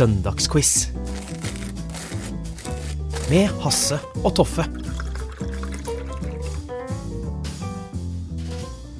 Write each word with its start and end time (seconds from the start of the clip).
Søndagsquiz. 0.00 0.86
Med 3.28 3.50
Hasse 3.60 3.98
og 4.22 4.30
Toffe. 4.38 4.64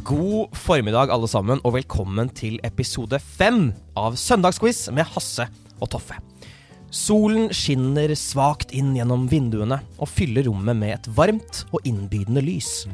God 0.05 0.53
formiddag, 0.53 1.09
alle 1.09 1.31
sammen, 1.33 1.63
og 1.65 1.79
velkommen 1.79 2.29
til 2.37 2.61
episode 2.69 3.17
fem 3.17 3.71
av 3.97 4.21
Søndagsquiz 4.21 4.91
med 4.93 5.09
Hasse 5.15 5.49
og 5.79 5.89
Toffe. 5.97 6.21
Solen 6.93 7.49
skinner 7.49 8.13
svakt 8.13 8.77
inn 8.77 8.93
gjennom 8.99 9.25
vinduene 9.33 9.81
og 9.97 10.13
fyller 10.13 10.51
rommet 10.51 10.83
med 10.85 10.99
et 10.99 11.13
varmt 11.17 11.65
og 11.71 11.81
innbydende 11.89 12.45
lys. 12.45 12.85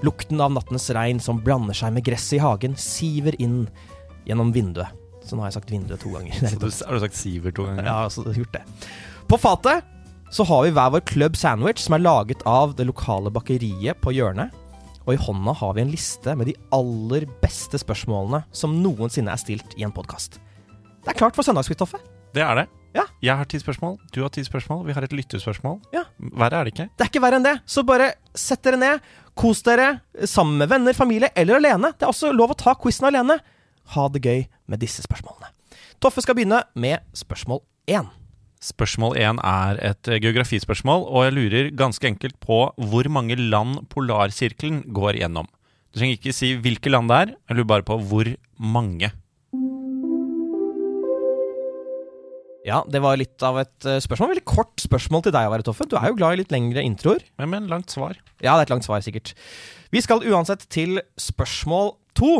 Lukten 0.00 0.40
av 0.40 0.56
nattens 0.56 0.88
regn 0.96 1.20
som 1.20 1.44
blander 1.44 1.76
seg 1.76 1.92
med 1.92 2.08
gresset 2.08 2.38
i 2.40 2.44
hagen, 2.48 2.80
siver 2.80 3.36
inn 3.36 3.66
gjennom 4.24 4.56
vinduet. 4.56 5.03
Så 5.34 5.38
nå 5.40 5.42
har 5.42 5.50
jeg 5.50 5.56
sagt 5.56 5.72
vinduet 5.74 5.98
to 5.98 6.12
ganger. 6.14 6.36
Er 6.46 6.52
Så 6.52 6.60
du, 6.62 6.68
har 6.86 6.94
du 6.94 7.02
sagt 7.02 7.16
Siver 7.18 7.54
to 7.54 7.64
ganger? 7.66 7.88
ja, 7.88 7.94
altså, 8.06 8.22
gjort 8.30 8.54
det. 8.54 8.62
På 9.26 9.38
fatet 9.40 9.82
så 10.34 10.44
har 10.46 10.62
vi 10.62 10.70
hver 10.74 10.92
vår 10.94 11.02
club 11.10 11.34
sandwich 11.38 11.82
som 11.82 11.96
er 11.96 12.04
laget 12.04 12.44
av 12.46 12.76
det 12.78 12.86
lokale 12.86 13.32
bakeriet 13.34 13.98
på 14.02 14.12
hjørnet. 14.14 14.54
Og 15.04 15.16
i 15.16 15.18
hånda 15.20 15.56
har 15.58 15.74
vi 15.74 15.82
en 15.82 15.90
liste 15.90 16.36
med 16.38 16.48
de 16.48 16.54
aller 16.74 17.26
beste 17.42 17.80
spørsmålene 17.82 18.44
som 18.54 18.78
noensinne 18.78 19.34
er 19.34 19.42
stilt 19.42 19.74
i 19.78 19.82
en 19.86 19.94
podkast. 19.94 20.38
Det 21.02 21.12
er 21.12 21.18
klart 21.18 21.34
for 21.36 21.42
Søndagsquiz, 21.46 21.82
Det 22.34 22.42
er 22.42 22.62
det. 22.62 22.66
Ja. 22.94 23.04
Jeg 23.22 23.36
har 23.36 23.50
ti 23.50 23.58
spørsmål, 23.58 23.98
du 24.14 24.22
har 24.22 24.30
ti 24.30 24.44
spørsmål, 24.46 24.86
vi 24.86 24.94
har 24.94 25.02
et 25.02 25.12
lyttespørsmål. 25.12 25.80
Ja. 25.92 26.04
Verre 26.38 26.60
er 26.60 26.64
det 26.64 26.74
ikke. 26.76 26.88
Det 26.94 27.04
er 27.04 27.10
ikke 27.10 27.24
verre 27.26 27.40
enn 27.42 27.46
det. 27.46 27.56
Så 27.66 27.82
bare 27.82 28.12
sett 28.38 28.62
dere 28.62 28.78
ned, 28.78 29.02
kos 29.34 29.64
dere 29.66 29.96
sammen 30.30 30.62
med 30.62 30.70
venner, 30.70 30.94
familie 30.94 31.32
eller 31.34 31.58
alene. 31.58 31.90
Det 31.98 32.06
er 32.06 32.14
også 32.14 32.30
lov 32.32 32.54
å 32.54 32.58
ta 32.62 32.76
quizen 32.78 33.10
alene. 33.10 33.40
Ha 33.92 34.08
det 34.08 34.24
gøy 34.24 34.44
med 34.70 34.80
disse 34.80 35.04
spørsmålene. 35.04 35.50
Toffe 36.00 36.24
skal 36.24 36.36
begynne 36.38 36.62
med 36.74 37.04
spørsmål 37.16 37.62
én. 37.90 38.08
Spørsmål 38.64 39.18
én 39.20 39.40
er 39.44 39.80
et 39.84 40.08
eh, 40.08 40.20
geografispørsmål, 40.24 41.04
og 41.04 41.26
jeg 41.26 41.34
lurer 41.36 41.74
ganske 41.76 42.08
enkelt 42.08 42.38
på 42.40 42.62
hvor 42.76 43.08
mange 43.12 43.36
land 43.36 43.82
polarsirkelen 43.92 44.86
går 44.96 45.20
gjennom. 45.20 45.50
Du 45.92 46.00
trenger 46.00 46.16
ikke 46.16 46.32
si 46.34 46.54
hvilke 46.56 46.90
land 46.90 47.12
det 47.12 47.18
er, 47.20 47.34
jeg 47.48 47.58
lurer 47.58 47.70
bare 47.74 47.86
på 47.86 47.98
hvor 48.08 48.30
mange. 48.56 49.12
Ja, 52.64 52.80
det 52.88 53.02
var 53.04 53.18
litt 53.20 53.44
av 53.44 53.58
et 53.60 53.84
eh, 53.84 54.00
spørsmål. 54.00 54.32
Veldig 54.32 54.46
kort 54.48 54.80
spørsmål 54.80 55.26
til 55.26 55.34
deg, 55.36 55.52
Are 55.52 55.64
Toffe. 55.66 55.84
Du 55.84 55.98
er 56.00 56.08
jo 56.08 56.16
glad 56.16 56.32
i 56.32 56.40
litt 56.40 56.54
lengre 56.54 56.80
introer. 56.80 57.20
Men 57.36 57.52
med 57.52 57.68
langt 57.68 57.92
svar. 57.92 58.16
Ja, 58.40 58.54
det 58.56 58.62
er 58.62 58.64
et 58.64 58.72
langt 58.72 58.88
svar, 58.88 59.04
sikkert. 59.04 59.34
Vi 59.92 60.00
skal 60.00 60.24
uansett 60.24 60.64
til 60.72 61.02
spørsmål 61.20 61.92
to. 62.16 62.38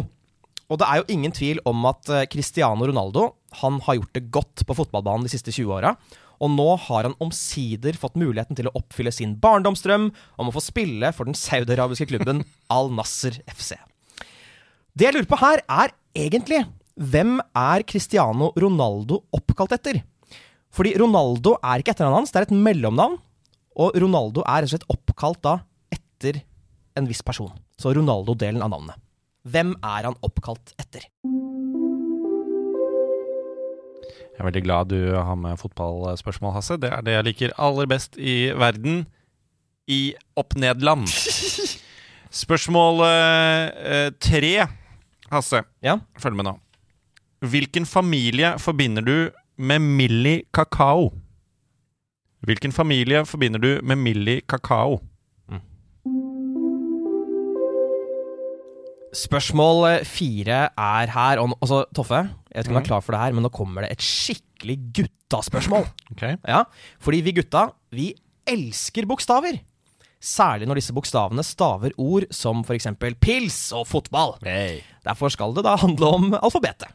Og 0.73 0.81
det 0.81 0.89
er 0.89 1.01
jo 1.01 1.09
ingen 1.13 1.35
tvil 1.35 1.61
om 1.69 1.85
at 1.91 2.11
eh, 2.13 2.27
Cristiano 2.31 2.87
Ronaldo 2.89 3.33
han 3.61 3.81
har 3.85 3.99
gjort 3.99 4.15
det 4.17 4.29
godt 4.35 4.65
på 4.67 4.77
fotballbanen 4.79 5.27
de 5.27 5.33
siste 5.35 5.53
20 5.53 5.75
åra. 5.77 5.95
Og 6.43 6.51
nå 6.51 6.69
har 6.89 7.07
han 7.07 7.17
omsider 7.23 7.97
fått 8.01 8.19
muligheten 8.19 8.59
til 8.59 8.69
å 8.69 8.75
oppfylle 8.81 9.13
sin 9.15 9.37
barndomsdrøm 9.41 10.09
om 10.11 10.49
å 10.51 10.55
få 10.55 10.63
spille 10.65 11.13
for 11.15 11.29
den 11.29 11.39
saudiarabiske 11.39 12.09
klubben 12.11 12.43
Al 12.75 12.91
Nasser 12.95 13.39
FC. 13.51 13.77
Det 14.95 15.09
jeg 15.09 15.17
lurer 15.17 15.31
på 15.31 15.41
her, 15.43 15.63
er 15.69 15.95
egentlig 16.15 16.65
hvem 16.95 17.39
er 17.59 17.83
Cristiano 17.87 18.53
Ronaldo 18.59 19.25
oppkalt 19.35 19.75
etter? 19.75 20.01
Fordi 20.75 20.95
Ronaldo 20.99 21.57
er 21.63 21.83
ikke 21.83 21.95
etternavnet 21.95 22.25
hans, 22.25 22.35
det 22.35 22.41
er 22.41 22.49
et 22.49 22.59
mellomnavn. 22.67 23.17
Og 23.83 23.97
Ronaldo 23.99 24.43
er 24.47 24.63
rett 24.63 24.71
og 24.71 24.75
slett 24.75 24.93
oppkalt 24.95 25.41
da 25.43 25.57
etter 25.95 26.41
en 26.99 27.09
viss 27.11 27.23
person. 27.27 27.51
Så 27.79 27.91
Ronaldo-delen 27.95 28.63
av 28.63 28.71
navnet. 28.71 29.04
Hvem 29.45 29.75
er 29.85 30.07
han 30.09 30.15
oppkalt 30.25 30.73
etter? 30.81 31.05
Jeg 34.35 34.41
er 34.41 34.47
veldig 34.49 34.63
glad 34.65 34.89
du 34.91 34.99
har 35.15 35.37
med 35.39 35.61
fotballspørsmål, 35.61 36.55
Hasse. 36.57 36.79
Det 36.81 36.89
er 36.91 37.05
det 37.05 37.13
jeg 37.15 37.27
liker 37.29 37.53
aller 37.61 37.87
best 37.91 38.17
i 38.17 38.49
verden. 38.57 39.05
I 39.85 40.15
opp-ned-land. 40.41 41.05
Spørsmål 42.45 43.05
eh, 43.05 44.09
tre, 44.17 44.55
Hasse. 45.31 45.61
Ja, 45.85 45.99
Følg 46.19 46.41
med 46.41 46.49
nå. 46.49 46.57
Hvilken 47.45 47.85
familie 47.87 48.57
forbinder 48.59 49.05
du 49.05 49.17
med 49.61 49.85
Millie 49.85 50.49
Kakao? 50.57 51.13
Hvilken 52.45 52.73
familie 52.73 53.27
forbinder 53.29 53.61
du 53.61 53.71
med 53.85 54.01
Millie 54.01 54.41
Kakao? 54.49 55.03
Spørsmål 59.15 59.85
eh, 59.89 60.07
fire 60.09 60.61
er 60.71 61.13
her. 61.15 61.43
Og, 61.43 61.55
altså, 61.61 61.85
så, 61.85 61.95
Toffe, 61.97 62.21
jeg 62.51 62.57
vet 62.57 62.67
ikke 62.67 62.75
om 62.75 62.79
du 62.79 62.83
er 62.83 62.89
klar 62.89 63.05
for 63.05 63.15
det 63.15 63.23
her, 63.23 63.37
men 63.37 63.47
nå 63.47 63.53
kommer 63.55 63.87
det 63.87 63.95
et 63.95 64.05
skikkelig 64.05 64.81
guttaspørsmål. 65.01 65.87
Okay. 66.15 66.37
Ja, 66.47 66.61
fordi 67.03 67.25
vi 67.27 67.33
gutta, 67.35 67.69
vi 67.91 68.13
elsker 68.47 69.07
bokstaver. 69.11 69.57
Særlig 70.25 70.69
når 70.71 70.79
disse 70.79 70.95
bokstavene 70.95 71.43
staver 71.45 71.93
ord 72.01 72.29
som 72.33 72.63
eksempel 72.73 73.17
pils 73.19 73.73
og 73.77 73.89
fotball. 73.91 74.37
Derfor 75.05 75.33
skal 75.33 75.57
det 75.57 75.67
da 75.67 75.75
handle 75.81 76.13
om 76.17 76.37
alfabetet. 76.39 76.87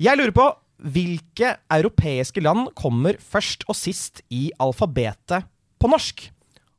Jeg 0.00 0.18
lurer 0.18 0.32
på 0.34 0.46
hvilke 0.88 1.52
europeiske 1.74 2.42
land 2.42 2.70
kommer 2.78 3.18
først 3.20 3.66
og 3.68 3.76
sist 3.76 4.22
i 4.34 4.48
alfabetet 4.62 5.46
på 5.78 5.90
norsk? 5.90 6.24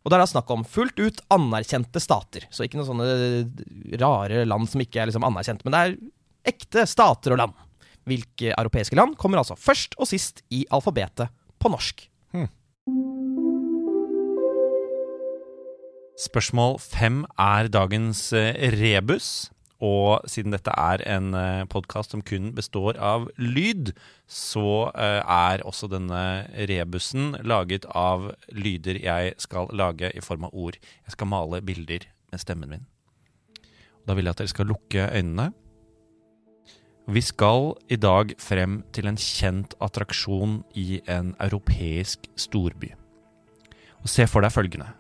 Og 0.04 0.12
det 0.12 0.16
er 0.16 0.24
da 0.24 0.30
snakk 0.32 0.52
om 0.54 0.68
fullt 0.68 1.00
ut 1.02 1.24
anerkjente 1.34 2.02
stater. 2.02 2.46
Så 2.54 2.66
ikke 2.66 2.80
noen 2.80 2.88
sånne 2.88 3.98
rare 4.00 4.46
land 4.48 4.70
som 4.72 4.84
ikke 4.84 5.02
er 5.02 5.12
liksom 5.12 5.26
anerkjent, 5.28 5.66
men 5.66 5.76
det 5.76 5.82
er 5.82 5.98
ekte 6.54 6.86
stater 6.88 7.36
og 7.36 7.42
land. 7.42 7.58
Hvilke 8.10 8.54
europeiske 8.56 8.98
land 8.98 9.18
kommer 9.20 9.42
altså 9.42 9.60
først 9.60 10.00
og 10.00 10.08
sist 10.10 10.42
i 10.56 10.64
alfabetet 10.74 11.30
på 11.60 11.72
norsk? 11.74 12.08
Spørsmål 16.20 16.74
fem 16.84 17.22
er 17.40 17.70
dagens 17.72 18.34
eh, 18.36 18.52
rebus. 18.76 19.48
Og 19.80 20.26
siden 20.28 20.52
dette 20.52 20.74
er 20.76 21.02
en 21.08 21.32
podkast 21.72 22.12
som 22.12 22.24
kun 22.26 22.52
består 22.56 22.98
av 23.00 23.30
lyd, 23.40 23.94
så 24.28 24.92
eh, 24.92 25.22
er 25.24 25.64
også 25.64 25.88
denne 25.88 26.24
rebusen 26.68 27.38
laget 27.48 27.88
av 27.96 28.28
lyder 28.52 29.00
jeg 29.00 29.38
skal 29.40 29.72
lage 29.72 30.12
i 30.12 30.24
form 30.24 30.50
av 30.50 30.54
ord. 30.54 30.76
Jeg 31.08 31.16
skal 31.16 31.32
male 31.32 31.64
bilder 31.64 32.10
med 32.32 32.44
stemmen 32.44 32.76
min. 32.76 32.86
Da 34.04 34.18
vil 34.18 34.28
jeg 34.28 34.36
at 34.36 34.44
dere 34.44 34.52
skal 34.52 34.72
lukke 34.74 35.08
øynene. 35.16 35.50
Vi 37.10 37.22
skal 37.26 37.72
i 37.90 37.98
dag 37.98 38.36
frem 38.38 38.82
til 38.94 39.08
en 39.10 39.18
kjent 39.18 39.74
attraksjon 39.82 40.60
i 40.78 41.00
en 41.10 41.34
europeisk 41.42 42.28
storby. 42.38 42.92
Og 44.04 44.12
se 44.12 44.28
for 44.30 44.46
deg 44.46 44.54
følgende. 44.54 44.92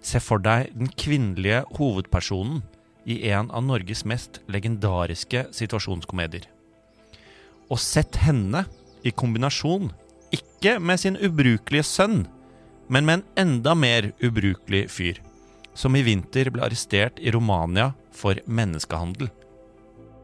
Se 0.00 0.22
for 0.24 0.40
deg 0.40 0.70
den 0.72 0.88
kvinnelige 0.96 1.66
hovedpersonen 1.76 2.62
i 3.10 3.30
en 3.30 3.50
av 3.50 3.64
Norges 3.66 4.04
mest 4.08 4.40
legendariske 4.50 5.46
situasjonskomedier. 5.56 6.46
Og 7.70 7.80
sett 7.82 8.18
henne 8.22 8.64
i 9.06 9.12
kombinasjon, 9.14 9.90
ikke 10.34 10.78
med 10.78 11.00
sin 11.02 11.18
ubrukelige 11.18 11.86
sønn, 11.86 12.24
men 12.90 13.06
med 13.06 13.20
en 13.20 13.26
enda 13.44 13.74
mer 13.74 14.10
ubrukelig 14.22 14.86
fyr, 14.90 15.20
som 15.74 15.94
i 15.96 16.02
vinter 16.06 16.50
ble 16.50 16.64
arrestert 16.66 17.20
i 17.22 17.32
Romania 17.34 17.92
for 18.14 18.38
menneskehandel. 18.46 19.30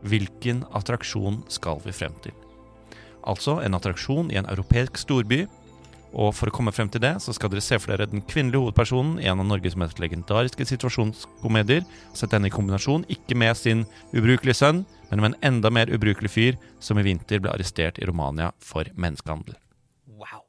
Hvilken 0.07 0.65
attraksjon 0.77 1.43
skal 1.51 1.81
vi 1.85 1.95
frem 1.95 2.15
til? 2.23 2.35
Altså 3.27 3.59
en 3.63 3.75
attraksjon 3.75 4.31
i 4.31 4.39
en 4.39 4.49
europeisk 4.51 4.99
storby, 5.01 5.47
og 6.17 6.33
for 6.33 6.49
å 6.49 6.55
komme 6.55 6.73
frem 6.73 6.89
til 6.89 7.03
det, 7.05 7.13
så 7.21 7.35
skal 7.37 7.51
dere 7.53 7.65
se 7.65 7.77
for 7.77 7.93
dere 7.93 8.09
den 8.09 8.23
kvinnelige 8.25 8.63
hovedpersonen 8.63 9.19
i 9.21 9.29
en 9.29 9.43
av 9.43 9.49
Norges 9.51 9.77
mest 9.77 10.01
legendariske 10.01 10.65
situasjonskomedier. 10.71 11.85
Sett 12.17 12.33
henne 12.33 12.49
i 12.49 12.55
kombinasjon, 12.55 13.05
ikke 13.13 13.37
med 13.37 13.53
sin 13.61 13.85
ubrukelige 14.17 14.57
sønn, 14.63 14.87
men 15.11 15.21
med 15.21 15.35
en 15.35 15.41
enda 15.51 15.73
mer 15.73 15.93
ubrukelig 15.93 16.33
fyr 16.33 16.57
som 16.81 16.97
i 16.97 17.05
vinter 17.05 17.43
ble 17.45 17.53
arrestert 17.53 18.01
i 18.01 18.09
Romania 18.09 18.49
for 18.65 18.89
menneskehandel. 18.97 19.59
Wow. 20.17 20.41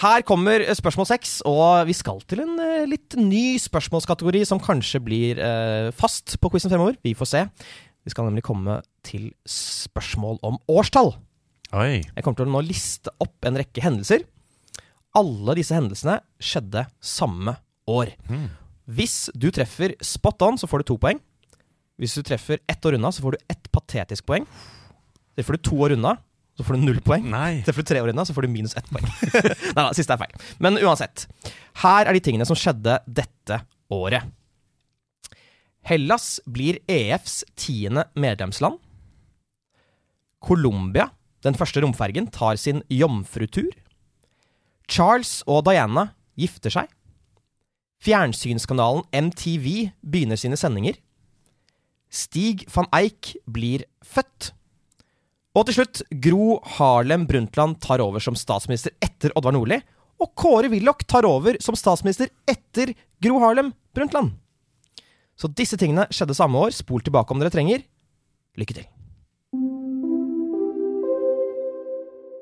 Her 0.00 0.24
kommer 0.28 0.66
spørsmål 0.76 1.08
seks, 1.08 1.38
og 1.48 1.88
vi 1.88 1.96
skal 1.96 2.20
til 2.28 2.44
en 2.44 2.60
eh, 2.60 2.84
litt 2.88 3.16
ny 3.20 3.56
spørsmålskategori 3.60 4.44
som 4.48 4.60
kanskje 4.60 5.00
blir 5.04 5.40
eh, 5.40 5.88
fast 5.96 6.36
på 6.40 6.52
quizen 6.52 6.72
fremover. 6.72 7.00
Vi 7.04 7.16
får 7.16 7.32
se. 7.32 7.42
Vi 8.04 8.12
skal 8.12 8.28
nemlig 8.28 8.44
komme 8.44 8.82
til 9.04 9.30
spørsmål 9.48 10.40
om 10.44 10.60
årstall. 10.72 11.12
Oi. 11.76 12.00
Jeg 12.02 12.24
kommer 12.24 12.40
til 12.40 12.48
å 12.48 12.54
nå 12.56 12.62
liste 12.66 13.12
opp 13.22 13.46
en 13.46 13.58
rekke 13.60 13.82
hendelser. 13.84 14.24
Alle 15.18 15.54
disse 15.58 15.74
hendelsene 15.76 16.18
skjedde 16.42 16.84
samme 17.02 17.54
år. 17.90 18.14
Mm. 18.30 18.48
Hvis 18.90 19.28
du 19.38 19.50
treffer 19.54 19.94
spot 20.02 20.42
on, 20.46 20.58
så 20.58 20.66
får 20.70 20.82
du 20.82 20.90
to 20.90 20.98
poeng. 21.02 21.20
Hvis 22.00 22.16
du 22.16 22.24
treffer 22.26 22.58
ett 22.70 22.86
år 22.86 22.96
unna, 22.98 23.12
så 23.12 23.22
får 23.22 23.36
du 23.36 23.52
ett 23.52 23.70
patetisk 23.70 24.26
poeng. 24.26 24.46
Treffer 25.36 25.58
du 25.58 25.62
to 25.68 25.78
år 25.84 25.94
unna, 25.94 26.16
så 26.58 26.66
får 26.66 26.76
du 26.76 26.86
null 26.88 27.00
poeng. 27.06 27.28
Nei. 27.30 27.60
Treffer 27.66 27.84
du 27.84 27.90
tre 27.92 28.02
år 28.02 28.10
unna, 28.12 28.24
så 28.26 28.34
får 28.34 28.48
du 28.48 28.52
minus 28.52 28.74
ett 28.78 28.88
poeng. 28.90 29.06
Nei 29.76 29.76
da, 29.76 29.90
siste 29.96 30.16
er 30.16 30.22
feil. 30.24 30.34
Men 30.64 30.80
uansett. 30.80 31.28
Her 31.84 32.08
er 32.08 32.16
de 32.16 32.22
tingene 32.24 32.48
som 32.48 32.58
skjedde 32.58 32.98
dette 33.06 33.62
året. 33.94 34.26
Hellas 35.86 36.40
blir 36.50 36.80
EFs 36.90 37.40
tiende 37.58 38.08
medlemsland. 38.18 38.80
Colombia, 40.40 41.06
den 41.44 41.56
første 41.56 41.82
romfergen, 41.82 42.28
tar 42.32 42.58
sin 42.60 42.82
jomfrutur. 42.92 43.70
Charles 44.90 45.40
og 45.48 45.64
Diana 45.68 46.10
gifter 46.40 46.72
seg. 46.74 46.90
Fjernsynskanalen 48.00 49.04
MTV 49.12 49.90
begynner 50.00 50.40
sine 50.40 50.58
sendinger. 50.60 50.96
Stig 52.10 52.64
van 52.72 52.88
Eijk 52.96 53.34
blir 53.46 53.84
født. 54.02 54.50
Og 55.54 55.66
til 55.66 55.80
slutt, 55.80 56.02
Gro 56.22 56.60
Harlem 56.76 57.26
Brundtland 57.28 57.80
tar 57.82 58.02
over 58.02 58.22
som 58.22 58.38
statsminister 58.38 58.94
etter 59.02 59.34
Oddvar 59.38 59.54
Nordli. 59.54 59.80
Og 60.20 60.32
Kåre 60.38 60.70
Willoch 60.72 61.04
tar 61.08 61.26
over 61.28 61.56
som 61.62 61.76
statsminister 61.78 62.30
etter 62.50 62.94
Gro 63.22 63.40
Harlem 63.42 63.72
Brundtland. 63.96 64.34
Så 65.38 65.48
disse 65.56 65.78
tingene 65.80 66.06
skjedde 66.12 66.36
samme 66.36 66.60
år. 66.60 66.74
Spol 66.76 67.04
tilbake 67.04 67.32
om 67.32 67.42
dere 67.42 67.52
trenger. 67.52 67.84
Lykke 68.60 68.80
til. 68.80 68.88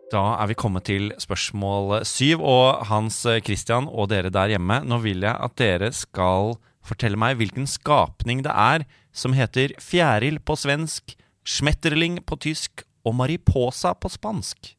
Da 0.09 0.39
er 0.41 0.49
vi 0.49 0.57
kommet 0.57 0.87
til 0.89 1.11
spørsmål 1.21 1.99
syv, 2.09 2.41
og 2.41 2.87
Hans 2.89 3.21
Christian 3.45 3.91
og 3.93 4.09
dere 4.09 4.31
der 4.33 4.55
hjemme, 4.55 4.81
nå 4.89 4.97
vil 5.05 5.27
jeg 5.27 5.37
at 5.37 5.57
dere 5.61 5.91
skal 5.93 6.55
fortelle 6.81 7.19
meg 7.21 7.37
hvilken 7.37 7.69
skapning 7.69 8.41
det 8.47 8.55
er 8.55 8.87
som 9.13 9.37
heter 9.37 9.75
fjæril 9.83 10.41
på 10.41 10.57
svensk, 10.57 11.13
schmetterling 11.45 12.23
på 12.25 12.39
tysk 12.41 12.87
og 13.05 13.19
mariposa 13.21 13.93
på 13.93 14.09
spansk. 14.09 14.73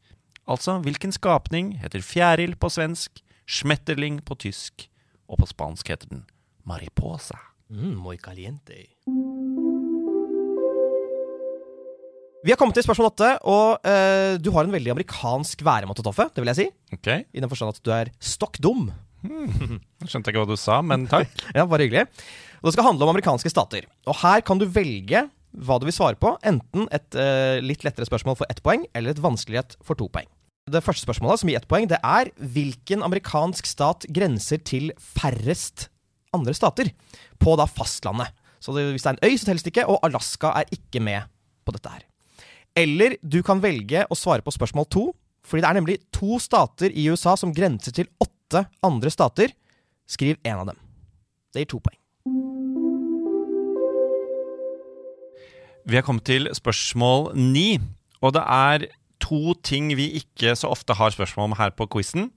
Altså, 0.49 0.79
hvilken 0.81 1.13
skapning 1.13 1.75
heter 1.77 2.01
fjæril 2.01 2.57
på 2.57 2.71
svensk, 2.73 3.21
schmetterling 3.45 4.23
på 4.25 4.33
tysk, 4.33 4.87
og 5.29 5.43
på 5.43 5.51
spansk 5.53 5.93
heter 5.93 6.09
den 6.09 6.25
mariposa? 6.65 7.37
Mm, 7.69 8.01
muy 8.01 8.17
caliente. 8.17 8.87
Vi 12.39 12.53
har 12.53 12.55
kommet 12.55 12.77
til 12.77 12.85
spørsmål 12.85 13.09
åtte, 13.09 13.29
og 13.51 13.83
eh, 13.83 14.37
du 14.39 14.47
har 14.55 14.63
en 14.63 14.71
veldig 14.71 14.93
amerikansk 14.93 15.59
væremåte, 15.67 16.03
Toffe. 16.05 16.29
Det 16.31 16.39
vil 16.39 16.51
jeg 16.53 16.59
si. 16.61 16.67
Ok, 16.95 17.09
I 17.35 17.41
den 17.43 17.51
forstand 17.51 17.73
at 17.75 17.81
du 17.83 17.91
er 17.91 18.11
stokk 18.23 18.61
dum. 18.63 18.85
jeg 19.27 20.07
skjønte 20.07 20.31
ikke 20.31 20.45
hva 20.45 20.47
du 20.47 20.55
sa, 20.59 20.77
men 20.79 21.03
takk. 21.11 21.33
Ja, 21.57 21.65
bare 21.67 21.83
hyggelig. 21.83 22.05
Og 22.61 22.69
det 22.69 22.77
skal 22.77 22.87
handle 22.87 23.03
om 23.03 23.11
amerikanske 23.11 23.51
stater. 23.51 23.89
Og 24.07 24.15
her 24.21 24.45
kan 24.47 24.61
du 24.61 24.63
velge 24.71 25.25
hva 25.51 25.79
du 25.81 25.87
vil 25.89 25.97
svare 25.97 26.15
på. 26.21 26.31
Enten 26.47 26.87
et 26.95 27.19
eh, 27.19 27.59
litt 27.59 27.83
lettere 27.83 28.07
spørsmål 28.07 28.39
for 28.39 28.47
ett 28.47 28.63
poeng, 28.63 28.87
eller 28.95 29.11
et 29.11 29.23
vanskelighet 29.23 29.75
for 29.83 29.99
to 29.99 30.07
poeng. 30.07 30.29
Det 30.71 30.83
første 30.85 31.03
spørsmålet, 31.03 31.41
som 31.43 31.51
gir 31.51 31.59
ett 31.59 31.67
poeng, 31.67 31.89
det 31.91 31.99
er 31.99 32.31
hvilken 32.39 33.03
amerikansk 33.03 33.67
stat 33.67 34.07
grenser 34.15 34.63
til 34.63 34.93
færrest 34.95 35.89
andre 36.31 36.55
stater 36.55 36.93
på 37.41 37.59
da 37.59 37.67
fastlandet. 37.67 38.31
Så 38.63 38.71
det, 38.75 38.93
hvis 38.93 39.03
det 39.03 39.11
er 39.11 39.17
en 39.19 39.27
øy, 39.27 39.35
så 39.35 39.49
telles 39.49 39.65
det 39.67 39.73
ikke, 39.75 39.89
og 39.91 39.99
Alaska 40.07 40.53
er 40.61 40.71
ikke 40.71 41.03
med 41.03 41.27
på 41.67 41.75
dette 41.75 41.91
her. 41.91 42.05
Eller 42.77 43.17
du 43.21 43.41
kan 43.45 43.61
velge 43.63 44.05
å 44.09 44.17
svare 44.17 44.45
på 44.45 44.53
spørsmål 44.53 44.87
to, 44.91 45.05
fordi 45.45 45.63
det 45.63 45.69
er 45.69 45.79
nemlig 45.79 45.97
to 46.15 46.37
stater 46.41 46.93
i 46.93 47.07
USA 47.09 47.35
som 47.39 47.53
grenser 47.55 47.95
til 47.95 48.09
åtte 48.21 48.65
andre 48.85 49.11
stater. 49.13 49.53
Skriv 50.09 50.37
én 50.43 50.57
av 50.57 50.69
dem. 50.69 50.77
Det 51.53 51.63
gir 51.63 51.71
to 51.73 51.81
poeng. 51.81 51.97
Vi 55.89 55.97
har 55.97 56.05
kommet 56.05 56.27
til 56.29 56.49
spørsmål 56.53 57.31
ni, 57.33 57.79
og 58.21 58.35
det 58.35 58.45
er 58.45 58.89
to 59.23 59.55
ting 59.65 59.89
vi 59.97 60.11
ikke 60.19 60.53
så 60.57 60.69
ofte 60.69 60.95
har 60.97 61.13
spørsmål 61.15 61.49
om 61.49 61.57
her 61.59 61.73
på 61.73 61.87
quizen. 61.89 62.29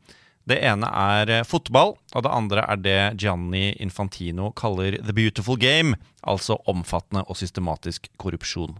Det 0.49 0.57
ene 0.67 0.89
er 0.89 1.31
eh, 1.31 1.45
fotball, 1.47 1.95
og 2.17 2.25
det 2.25 2.33
andre 2.33 2.65
er 2.67 2.81
det 2.83 3.01
Gianni 3.23 3.77
Infantino 3.79 4.51
kaller 4.59 4.97
the 4.99 5.15
beautiful 5.15 5.59
game, 5.61 5.95
altså 6.27 6.57
omfattende 6.67 7.23
og 7.29 7.39
systematisk 7.39 8.09
korrupsjon. 8.19 8.75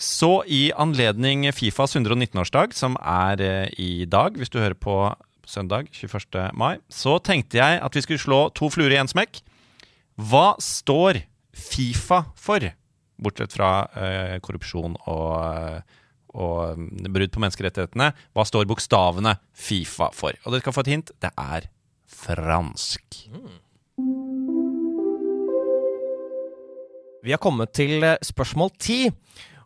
Så 0.00 0.44
i 0.48 0.70
anledning 0.80 1.42
Fifas 1.52 1.92
119-årsdag, 1.92 2.72
som 2.72 2.94
er 3.04 3.40
eh, 3.44 3.72
i 3.76 4.06
dag, 4.08 4.32
hvis 4.32 4.48
du 4.48 4.56
hører 4.56 4.78
på 4.78 4.94
søndag 5.44 5.90
21. 5.92 6.54
mai, 6.56 6.78
så 6.88 7.18
tenkte 7.20 7.58
jeg 7.60 7.82
at 7.84 7.96
vi 7.96 8.02
skulle 8.06 8.22
slå 8.22 8.38
to 8.56 8.70
fluer 8.72 8.94
i 8.94 8.96
én 8.96 9.10
smekk. 9.10 9.42
Hva 10.16 10.54
står 10.56 11.20
Fifa 11.52 12.22
for, 12.38 12.64
bortsett 13.20 13.52
fra 13.52 13.70
uh, 13.92 14.38
korrupsjon 14.40 14.94
og, 15.10 15.34
eh, 15.44 16.00
og 16.32 16.80
mm, 16.80 17.10
brudd 17.12 17.34
på 17.34 17.44
menneskerettighetene? 17.44 18.08
Hva 18.32 18.46
står 18.48 18.70
bokstavene 18.70 19.36
Fifa 19.52 20.08
for? 20.16 20.38
Og 20.46 20.54
dere 20.54 20.64
skal 20.64 20.78
få 20.78 20.86
et 20.86 20.92
hint. 20.94 21.12
Det 21.20 21.34
er 21.36 21.68
fransk. 22.08 23.20
Vi 27.20 27.36
har 27.36 27.42
kommet 27.42 27.76
til 27.76 28.06
spørsmål 28.24 28.72
ti. 28.80 29.02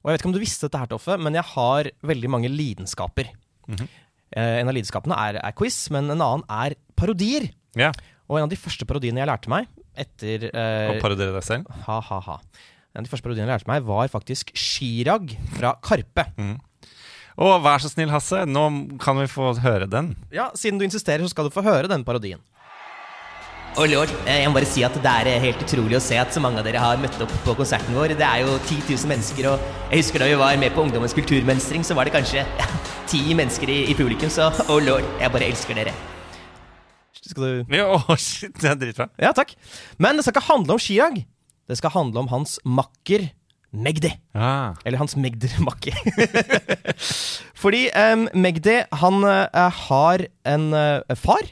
Og 0.05 0.11
jeg 0.11 0.19
vet 0.19 0.23
ikke 0.23 0.29
om 0.29 0.37
du 0.37 0.43
visste 0.43 0.69
dette 0.69 0.81
her, 0.83 0.91
Toffe, 0.91 1.17
men 1.17 1.37
jeg 1.39 1.49
har 1.55 1.89
veldig 2.05 2.31
mange 2.33 2.51
lidenskaper. 2.53 3.31
Mhm. 3.71 3.87
Eh, 4.35 4.59
en 4.61 4.69
av 4.69 4.75
lidenskapene 4.75 5.17
er, 5.17 5.39
er 5.41 5.55
quiz, 5.57 5.79
men 5.95 6.11
en 6.11 6.21
annen 6.21 6.45
er 6.51 6.75
parodier. 6.99 7.49
Yeah. 7.79 7.95
Og 8.29 8.39
en 8.39 8.47
av 8.47 8.53
de 8.53 8.59
første 8.59 8.87
parodiene 8.89 9.23
jeg 9.23 9.31
lærte 9.31 9.51
meg 9.53 9.69
etter 9.95 10.49
eh, 10.51 10.91
Å 10.91 11.01
parodiere 11.03 11.35
deg 11.37 11.45
selv. 11.47 11.71
Ha, 11.87 12.01
ha, 12.03 12.19
ha. 12.27 12.39
En 12.95 13.03
av 13.03 13.07
de 13.07 13.13
første 13.13 13.27
parodiene 13.27 13.47
jeg 13.47 13.61
lærte 13.61 13.71
meg, 13.71 13.85
var 13.87 14.11
faktisk 14.11 14.51
Chirag 14.59 15.33
fra 15.57 15.75
Karpe. 15.85 16.27
Og 17.35 17.55
vær 17.65 17.83
så 17.83 17.91
snill, 17.91 18.13
Hasse, 18.15 18.45
nå 18.47 18.65
kan 19.03 19.19
vi 19.19 19.29
få 19.31 19.53
høre 19.63 19.89
den. 19.91 20.13
Ja, 20.35 20.51
Siden 20.59 20.79
du 20.79 20.87
insisterer, 20.87 21.25
så 21.25 21.33
skal 21.33 21.49
du 21.49 21.55
få 21.55 21.65
høre 21.67 21.91
den 21.91 22.05
parodien. 22.07 22.43
Og 23.75 23.89
lord, 23.91 24.11
eh, 24.23 24.45
jeg 24.45 24.51
må 24.51 24.55
bare 24.55 24.69
si 24.71 24.85
at 24.87 24.95
det 25.03 25.11
er 25.11 25.29
eh, 25.33 25.41
helt 25.43 25.63
utrolig 25.65 25.97
å 25.99 26.03
se 26.03 26.15
at 26.21 26.31
så 26.31 26.39
mange 26.43 26.61
av 26.61 26.67
dere 26.67 26.79
har 26.79 27.01
møtt 27.03 27.17
opp 27.25 27.33
på 27.43 27.57
konserten 27.59 27.97
vår. 27.99 28.13
Det 28.15 28.27
er 28.27 28.45
jo 28.45 28.53
10 28.61 28.85
000 28.87 29.11
mennesker, 29.11 29.49
og 29.51 29.65
jeg 29.91 29.99
husker 29.99 30.23
da 30.23 30.29
vi 30.31 30.37
var 30.39 30.61
med 30.63 30.77
på 30.77 30.85
Ungdommens 30.85 31.17
kulturmønstring, 31.17 31.83
så 31.83 31.97
var 31.99 32.07
det 32.07 32.15
kanskje 32.15 32.45
ja, 32.47 32.69
ti 33.11 33.25
mennesker 33.35 33.73
i, 33.75 33.81
i 33.91 33.97
publikum, 33.99 34.31
så 34.31 34.53
oh 34.69 34.79
lord, 34.79 35.03
jeg 35.19 35.35
bare 35.35 35.49
elsker 35.51 35.81
dere. 35.81 35.95
Skal 37.19 37.47
du 37.49 37.75
Ja, 37.75 37.89
Å, 37.99 38.19
shit, 38.21 38.55
det 38.61 38.71
er 38.71 38.79
dritbra. 38.79 39.09
Ja, 39.19 39.33
takk. 39.35 39.57
Men 39.99 40.21
det 40.21 40.27
skal 40.27 40.37
ikke 40.37 40.53
handle 40.53 40.77
om 40.77 40.83
Skiag. 40.85 41.19
Det 41.67 41.81
skal 41.81 41.95
handle 41.97 42.23
om 42.23 42.31
hans 42.31 42.61
makker 42.63 43.27
Magdi. 43.75 44.13
Ah. 44.39 44.79
Eller 44.87 45.01
hans 45.03 45.17
Magder-makke. 45.19 45.97
Fordi 47.65 47.89
um, 47.91 48.29
Magdi, 48.39 48.77
han 49.03 49.25
uh, 49.27 49.81
har 49.89 50.29
en 50.47 50.69
uh, 50.71 51.17
far, 51.19 51.49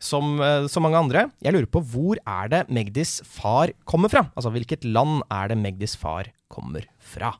som 0.00 0.40
eh, 0.40 0.66
så 0.70 0.82
mange 0.82 0.98
andre. 0.98 1.26
Jeg 1.44 1.54
lurer 1.54 1.70
på 1.70 1.84
hvor 1.92 2.20
er 2.24 2.50
det 2.52 2.64
Magdis 2.72 3.20
far 3.26 3.74
kommer 3.84 4.12
fra? 4.12 4.26
Altså 4.34 4.52
hvilket 4.54 4.88
land 4.88 5.20
er 5.30 5.52
det 5.52 5.60
Magdis 5.60 5.96
far 6.00 6.32
kommer 6.50 6.88
fra? 6.98 7.34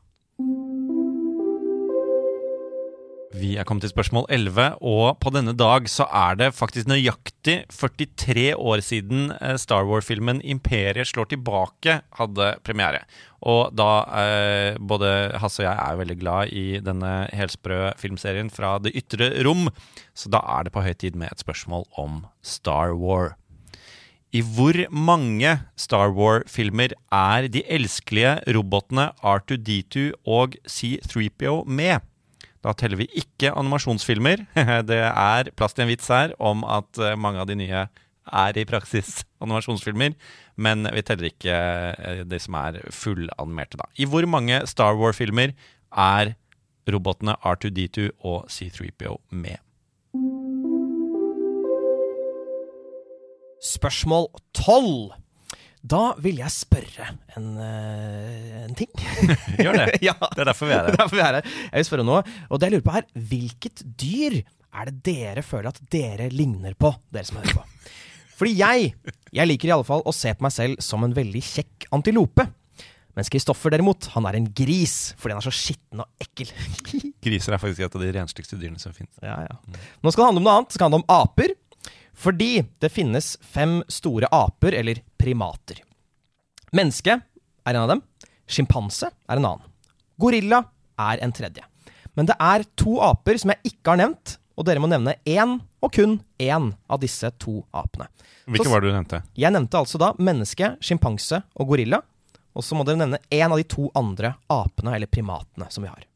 Vi 3.31 3.53
er 3.55 3.63
kommet 3.63 3.85
til 3.85 3.93
spørsmål 3.93 4.25
11, 4.27 4.81
og 4.83 5.15
på 5.23 5.31
denne 5.31 5.53
dag 5.55 5.85
så 5.87 6.03
er 6.11 6.35
det 6.35 6.49
faktisk 6.51 6.89
nøyaktig 6.91 7.61
43 7.71 8.57
år 8.59 8.83
siden 8.83 9.31
eh, 9.37 9.55
Star 9.55 9.87
Wars-filmen 9.87 10.41
'Imperiet 10.43 11.07
slår 11.07 11.29
tilbake' 11.31 12.01
hadde 12.19 12.49
premiere. 12.67 13.05
Og 13.41 13.71
da 13.71 14.03
eh, 14.19 14.75
både 14.75 15.31
Hasse 15.39 15.63
og 15.63 15.69
jeg 15.69 15.79
er 15.79 16.01
veldig 16.01 16.19
glad 16.19 16.51
i 16.51 16.65
denne 16.83 17.29
helsprø 17.31 17.93
filmserien 17.95 18.51
fra 18.51 18.75
det 18.83 18.91
ytre 18.99 19.31
rom, 19.47 19.69
så 20.13 20.27
da 20.27 20.43
er 20.59 20.67
det 20.67 20.75
på 20.75 20.83
høy 20.83 20.93
tid 20.93 21.15
med 21.15 21.31
et 21.31 21.39
spørsmål 21.39 21.87
om 21.95 22.25
Star 22.43 22.91
War. 22.91 23.37
I 24.35 24.43
hvor 24.43 24.75
mange 24.91 25.57
Star 25.79 26.11
War-filmer 26.11 26.93
er 27.11 27.47
de 27.47 27.63
elskelige 27.63 28.41
robotene 28.55 29.11
R2D2 29.23 30.11
og 30.27 30.55
C3PO 30.67 31.63
med? 31.65 32.10
Da 32.61 32.73
teller 32.77 32.99
vi 32.99 33.09
ikke 33.17 33.53
animasjonsfilmer. 33.57 34.45
Det 34.89 35.01
er 35.01 35.51
plass 35.57 35.73
til 35.73 35.85
en 35.85 35.91
vits 35.91 36.11
her 36.13 36.35
om 36.39 36.65
at 36.67 37.01
eh, 37.01 37.17
mange 37.17 37.41
av 37.41 37.49
de 37.49 37.57
nye 37.57 37.87
er 38.31 38.57
i 38.57 38.67
praksis 38.69 39.23
animasjonsfilmer, 39.43 40.13
men 40.61 40.85
vi 40.93 41.03
teller 41.05 41.31
ikke 41.31 41.55
eh, 41.55 42.21
de 42.27 42.39
som 42.41 42.57
er 42.61 42.79
fullanimerte, 42.93 43.81
da. 43.81 43.89
I 43.97 44.07
hvor 44.09 44.25
mange 44.29 44.61
Star 44.69 44.97
War-filmer 44.99 45.55
er 45.91 46.35
robotene 46.91 47.35
R2D2 47.45 48.11
og 48.25 48.47
C3PO 48.49 49.17
med? 49.33 49.57
Spørsmål 53.61 54.29
tolv. 54.57 55.13
Da 55.81 56.01
vil 56.21 56.37
jeg 56.43 56.53
spørre 56.53 57.07
en, 57.39 57.47
eh, 57.57 58.61
en 58.67 58.77
ting. 58.77 58.91
Gjør 59.63 59.79
det. 59.79 59.97
ja, 60.07 60.13
Det 60.21 60.43
er 60.43 60.51
derfor 60.51 60.69
vi 60.69 60.75
er 60.75 60.85
her. 60.85 60.97
derfor 61.01 61.17
vi 61.17 61.23
er 61.25 61.39
her. 61.39 61.49
Jeg 61.71 61.81
vil 61.81 61.89
spørre 61.89 62.05
noe. 62.07 62.21
Og 62.49 62.61
det 62.61 62.69
jeg 62.69 62.75
lurer 62.75 62.85
på 62.85 62.95
er, 62.99 63.09
hvilket 63.31 63.83
dyr 63.99 64.39
er 64.71 64.91
det 64.91 65.01
dere 65.09 65.43
føler 65.43 65.71
at 65.73 65.81
dere 65.91 66.29
ligner 66.31 66.77
på, 66.79 66.93
dere 67.11 67.27
som 67.27 67.41
hører 67.41 67.57
på? 67.59 67.65
Fordi 68.41 68.53
jeg, 68.57 68.93
jeg 69.33 69.49
liker 69.49 69.69
i 69.69 69.73
alle 69.75 69.85
fall 69.85 70.05
å 70.07 70.13
se 70.15 70.31
på 70.33 70.45
meg 70.45 70.53
selv 70.55 70.81
som 70.81 71.03
en 71.05 71.13
veldig 71.17 71.41
kjekk 71.45 71.89
antilope. 71.97 72.47
Mens 73.17 73.29
Kristoffer 73.29 73.73
derimot, 73.73 74.07
han 74.13 74.25
er 74.29 74.37
en 74.39 74.47
gris, 74.55 75.11
fordi 75.19 75.35
han 75.35 75.41
er 75.41 75.49
så 75.49 75.53
skitten 75.53 76.01
og 76.01 76.23
ekkel. 76.23 76.53
Griser 77.21 77.57
er 77.57 77.61
faktisk 77.61 77.83
et 77.83 77.97
av 77.97 78.05
de 78.05 78.13
rensligste 78.15 78.57
dyrene 78.57 78.79
som 78.81 78.95
finnes. 78.95 79.17
Ja, 79.19 79.41
ja. 79.49 79.81
Nå 80.01 80.13
skal 80.13 80.23
det 80.23 80.29
handle 80.29 80.41
om 80.41 80.47
noe 80.47 80.55
annet. 80.61 80.71
Det 80.71 80.77
skal 80.79 80.87
handle 80.87 81.01
om 81.03 81.11
aper. 81.11 81.53
Fordi 82.21 82.51
det 82.81 82.91
finnes 82.93 83.33
fem 83.41 83.79
store 83.91 84.29
aper, 84.35 84.75
eller 84.77 85.01
primater. 85.21 85.81
Menneske 86.73 87.19
er 87.21 87.75
en 87.75 87.83
av 87.83 87.91
dem. 87.93 88.01
Sjimpanse 88.49 89.11
er 89.11 89.37
en 89.37 89.47
annen. 89.53 89.67
Gorilla 90.21 90.63
er 90.99 91.21
en 91.23 91.33
tredje. 91.35 91.63
Men 92.17 92.27
det 92.27 92.35
er 92.41 92.65
to 92.79 92.97
aper 93.05 93.39
som 93.39 93.53
jeg 93.53 93.71
ikke 93.71 93.93
har 93.93 94.01
nevnt, 94.01 94.37
og 94.59 94.67
dere 94.67 94.81
må 94.83 94.89
nevne 94.91 95.15
én, 95.29 95.59
og 95.81 95.93
kun 95.95 96.19
én, 96.41 96.71
av 96.91 96.99
disse 97.01 97.31
to 97.41 97.61
apene. 97.73 98.09
Hvilke 98.51 98.69
var 98.69 98.83
det 98.83 98.91
du 98.91 98.95
nevnte? 98.97 99.21
Jeg 99.39 99.53
nevnte 99.53 99.79
altså 99.79 100.01
da 100.01 100.11
menneske, 100.19 100.75
sjimpanse 100.83 101.41
og 101.55 101.71
gorilla. 101.71 102.01
Og 102.51 102.65
så 102.67 102.75
må 102.75 102.83
dere 102.83 102.99
nevne 102.99 103.21
én 103.31 103.47
av 103.47 103.59
de 103.61 103.65
to 103.71 103.87
andre 103.95 104.33
apene, 104.51 104.95
eller 104.97 105.07
primatene, 105.07 105.69
som 105.71 105.85
vi 105.85 105.91
har. 105.91 106.07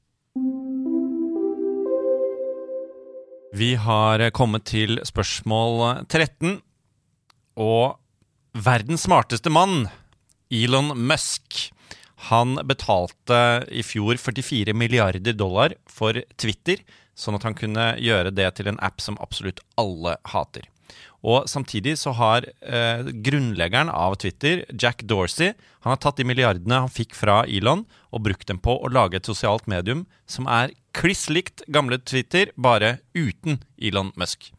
Vi 3.55 3.69
har 3.79 4.19
kommet 4.35 4.65
til 4.67 5.00
spørsmål 5.07 6.03
13. 6.09 6.57
Og 7.63 7.95
verdens 8.55 9.03
smarteste 9.03 9.50
mann, 9.50 9.89
Elon 10.50 10.93
Musk, 11.07 11.74
han 12.15 12.55
betalte 12.63 13.65
i 13.67 13.83
fjor 13.83 14.15
44 14.15 14.74
milliarder 14.74 15.35
dollar 15.35 15.75
for 15.91 16.21
Twitter, 16.39 16.79
sånn 17.15 17.35
at 17.35 17.43
han 17.43 17.57
kunne 17.57 17.89
gjøre 18.00 18.31
det 18.31 18.47
til 18.55 18.71
en 18.71 18.79
app 18.83 19.03
som 19.03 19.19
absolutt 19.24 19.59
alle 19.79 20.15
hater. 20.31 20.69
Og 21.25 21.50
samtidig 21.50 21.97
så 22.00 22.13
har 22.15 22.45
eh, 22.62 23.03
grunnleggeren 23.25 23.89
av 23.89 24.15
Twitter, 24.21 24.63
Jack 24.71 25.03
Dorsey, 25.03 25.51
han 25.83 25.95
har 25.95 26.00
tatt 26.00 26.21
de 26.21 26.27
milliardene 26.27 26.83
han 26.85 26.91
fikk 26.93 27.17
fra 27.17 27.41
Elon, 27.50 27.83
og 28.13 28.24
brukt 28.29 28.47
dem 28.47 28.62
på 28.63 28.77
å 28.77 28.91
lage 28.93 29.19
et 29.19 29.27
sosialt 29.27 29.67
medium 29.67 30.05
som 30.29 30.47
er 30.47 30.71
kliss 30.95 31.27
likt 31.27 31.65
gamle 31.67 32.00
Twitter, 32.00 32.53
bare 32.55 33.00
uten 33.17 33.59
Elon 33.75 34.13
Musk. 34.15 34.53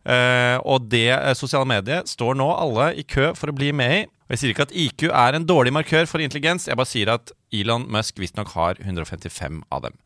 Eh, 0.00 0.56
og 0.64 0.86
det 0.88 1.10
eh, 1.12 1.34
sosiale 1.36 1.68
mediet 1.68 2.08
står 2.08 2.38
nå 2.40 2.46
alle 2.54 2.94
i 2.96 3.04
kø 3.04 3.34
for 3.36 3.52
å 3.52 3.56
bli 3.56 3.68
med 3.76 3.96
i. 3.98 4.00
Og 4.30 4.34
Jeg 4.34 4.40
sier 4.40 4.54
ikke 4.54 4.66
at 4.68 4.74
IQ 4.78 5.04
er 5.10 5.36
en 5.36 5.44
dårlig 5.44 5.72
markør 5.74 6.06
for 6.06 6.22
intelligens, 6.22 6.68
jeg 6.70 6.78
bare 6.78 6.88
sier 6.88 7.10
at 7.10 7.32
Elon 7.52 7.88
Musk 7.90 8.20
visstnok 8.22 8.52
har 8.54 8.78
155 8.78 9.58
av 9.74 9.82
dem. 9.88 9.96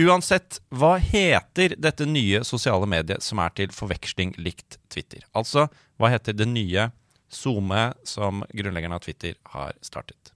Uansett, 0.00 0.58
hva 0.72 0.96
heter 0.96 1.76
dette 1.76 2.08
nye 2.08 2.40
sosiale 2.48 2.88
mediet 2.88 3.22
som 3.22 3.42
er 3.44 3.52
til 3.60 3.74
forveksling 3.76 4.32
likt 4.40 4.78
Twitter? 4.88 5.26
Altså, 5.36 5.68
hva 6.00 6.10
heter 6.14 6.32
det 6.32 6.48
nye 6.48 6.88
SoMe 7.28 7.90
som 8.08 8.40
grunnleggeren 8.56 8.96
av 8.96 9.04
Twitter 9.04 9.36
har 9.52 9.76
startet? 9.84 10.32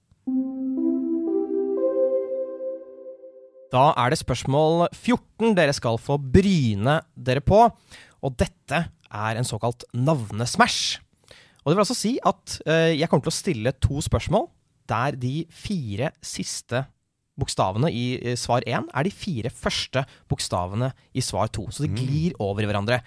Da 3.69 3.89
er 4.01 4.13
det 4.13 4.21
spørsmål 4.21 4.87
14 4.93 5.57
dere 5.57 5.73
skal 5.77 5.99
få 6.01 6.17
bryne 6.21 6.99
dere 7.17 7.41
på. 7.45 7.65
Og 8.19 8.35
dette 8.37 8.85
er 9.09 9.39
en 9.39 9.47
såkalt 9.47 9.85
navnesmash. 9.93 10.99
Og 11.63 11.71
det 11.71 11.75
vil 11.75 11.83
altså 11.83 11.97
si 11.97 12.15
at 12.25 12.59
eh, 12.65 12.95
jeg 12.97 13.09
kommer 13.09 13.27
til 13.27 13.33
å 13.33 13.39
stille 13.39 13.75
to 13.83 14.03
spørsmål 14.03 14.47
der 14.89 15.17
de 15.19 15.43
fire 15.53 16.13
siste 16.25 16.85
bokstavene 17.39 17.91
i 17.93 18.05
eh, 18.19 18.37
svar 18.39 18.65
1 18.67 18.89
er 18.89 19.07
de 19.07 19.13
fire 19.13 19.51
første 19.53 20.03
bokstavene 20.31 20.91
i 21.13 21.23
svar 21.23 21.51
2. 21.55 21.67
Så 21.71 21.85
de 21.85 21.91
glir 21.93 22.37
over 22.43 22.63
i 22.63 22.69
hverandre. 22.69 23.01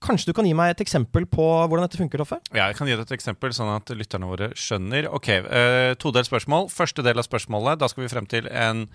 Kanskje 0.00 0.30
du 0.30 0.36
kan 0.36 0.46
gi 0.48 0.54
meg 0.56 0.72
et 0.72 0.80
eksempel 0.80 1.26
på 1.28 1.44
hvordan 1.44 1.84
dette 1.84 2.00
funker, 2.00 2.22
Toffe? 2.22 2.38
Ja, 2.54 2.70
jeg 2.70 2.78
kan 2.78 2.88
gi 2.88 2.96
deg 2.96 3.04
et 3.04 3.18
eksempel, 3.18 3.52
sånn 3.52 3.74
at 3.74 3.90
lytterne 3.92 4.30
våre 4.30 4.48
skjønner. 4.56 5.10
Ok, 5.12 5.28
uh, 5.44 5.92
Todelt 6.00 6.30
spørsmål. 6.30 6.70
Første 6.72 7.04
del 7.04 7.20
av 7.20 7.26
spørsmålet. 7.26 7.82
Da 7.82 7.90
skal 7.92 8.06
vi 8.06 8.08
frem 8.08 8.28
til 8.30 8.48
en, 8.48 8.86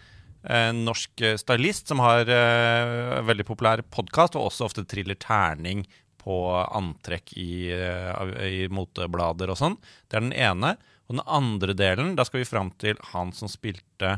en 0.49 0.81
norsk 0.87 1.21
stylist 1.43 1.93
som 1.93 2.01
har 2.01 2.25
uh, 2.25 3.21
veldig 3.27 3.45
populær 3.45 3.85
podkast, 3.85 4.33
og 4.33 4.49
også 4.49 4.65
ofte 4.65 4.87
triller 4.89 5.19
terning 5.21 5.85
på 6.25 6.35
antrekk 6.73 7.35
i, 7.37 7.69
eh, 7.71 8.45
i 8.49 8.61
moteblader 8.73 9.53
og 9.53 9.59
sånn. 9.61 9.79
Det 10.09 10.17
er 10.17 10.25
den 10.25 10.35
ene. 10.35 10.75
Og 11.05 11.19
den 11.19 11.25
andre 11.29 11.75
delen, 11.77 12.15
da 12.17 12.25
skal 12.25 12.41
vi 12.41 12.49
fram 12.49 12.71
til 12.81 12.97
han 13.11 13.29
som 13.37 13.51
spilte 13.51 14.17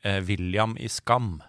eh, 0.00 0.22
William 0.24 0.72
i 0.80 0.88
Skam. 0.88 1.42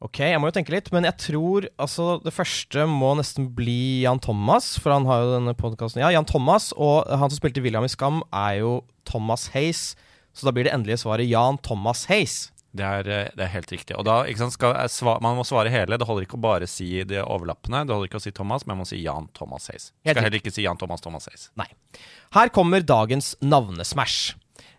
Ok, 0.00 0.22
jeg 0.24 0.40
må 0.40 0.48
jo 0.48 0.56
tenke 0.56 0.72
litt, 0.72 0.86
men 0.96 1.04
jeg 1.04 1.16
tror 1.20 1.66
altså 1.80 2.14
det 2.24 2.32
første 2.32 2.86
må 2.88 3.12
nesten 3.18 3.50
bli 3.56 4.02
Jan 4.06 4.20
Thomas, 4.24 4.74
for 4.80 4.94
han 4.94 5.08
har 5.08 5.24
jo 5.24 5.34
denne 5.34 5.56
podkasten. 5.56 6.00
Ja, 6.00 6.12
Jan 6.14 6.28
Thomas, 6.28 6.70
og 6.72 7.08
han 7.08 7.28
som 7.28 7.36
spilte 7.36 7.60
William 7.64 7.84
i 7.84 7.92
Skam, 7.92 8.22
er 8.32 8.62
jo 8.62 8.78
Thomas 9.08 9.50
Hays. 9.52 9.90
Så 10.32 10.48
da 10.48 10.54
blir 10.56 10.68
det 10.68 10.72
endelige 10.72 11.02
svaret 11.02 11.28
Jan 11.28 11.60
Thomas 11.64 12.06
Hays. 12.08 12.46
Det 12.70 12.86
er, 12.86 13.08
eh, 13.10 13.30
det 13.34 13.44
er 13.44 13.50
helt 13.50 13.72
riktig. 13.72 13.96
Og 13.98 14.04
da, 14.06 14.20
ikke 14.30 14.44
sant, 14.44 14.54
skal, 14.54 14.76
eh, 14.76 15.20
Man 15.20 15.36
må 15.36 15.44
svare 15.46 15.70
hele. 15.70 15.98
Det 15.98 16.06
holder 16.06 16.26
ikke 16.26 16.38
å 16.38 16.44
bare 16.44 16.68
si 16.70 17.02
de 17.04 17.18
overlappene. 17.22 17.84
Det 17.86 17.94
holder 17.94 18.08
ikke 18.08 18.20
å 18.20 18.22
si 18.22 18.30
Thomas, 18.30 18.66
men 18.66 18.76
man 18.76 18.84
må 18.84 18.88
si 18.88 19.02
Jan 19.02 19.28
Thomas 19.34 19.66
Hays. 19.68 19.92
Helt 20.04 20.16
Skal 20.16 20.24
heller 20.24 20.38
ikke 20.38 20.52
si 20.52 20.62
Jan 20.62 20.78
Thomas 20.78 21.00
Thomas 21.00 21.26
Hays. 21.26 21.50
Nei. 21.56 21.66
Her 22.32 22.48
kommer 22.48 22.80
dagens 22.80 23.34
navnesmash. 23.42 24.34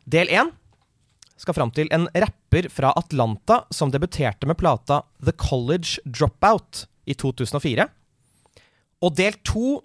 Del 0.07 0.27
én 0.27 0.51
skal 1.41 1.57
fram 1.57 1.71
til 1.73 1.89
en 1.91 2.07
rapper 2.13 2.69
fra 2.69 2.93
Atlanta 2.95 3.65
som 3.73 3.91
debuterte 3.91 4.47
med 4.47 4.57
plata 4.57 5.03
The 5.23 5.33
College 5.33 5.99
Dropout 6.05 6.85
i 7.09 7.13
2004. 7.17 7.89
Og 9.01 9.15
del 9.17 9.33
to 9.43 9.81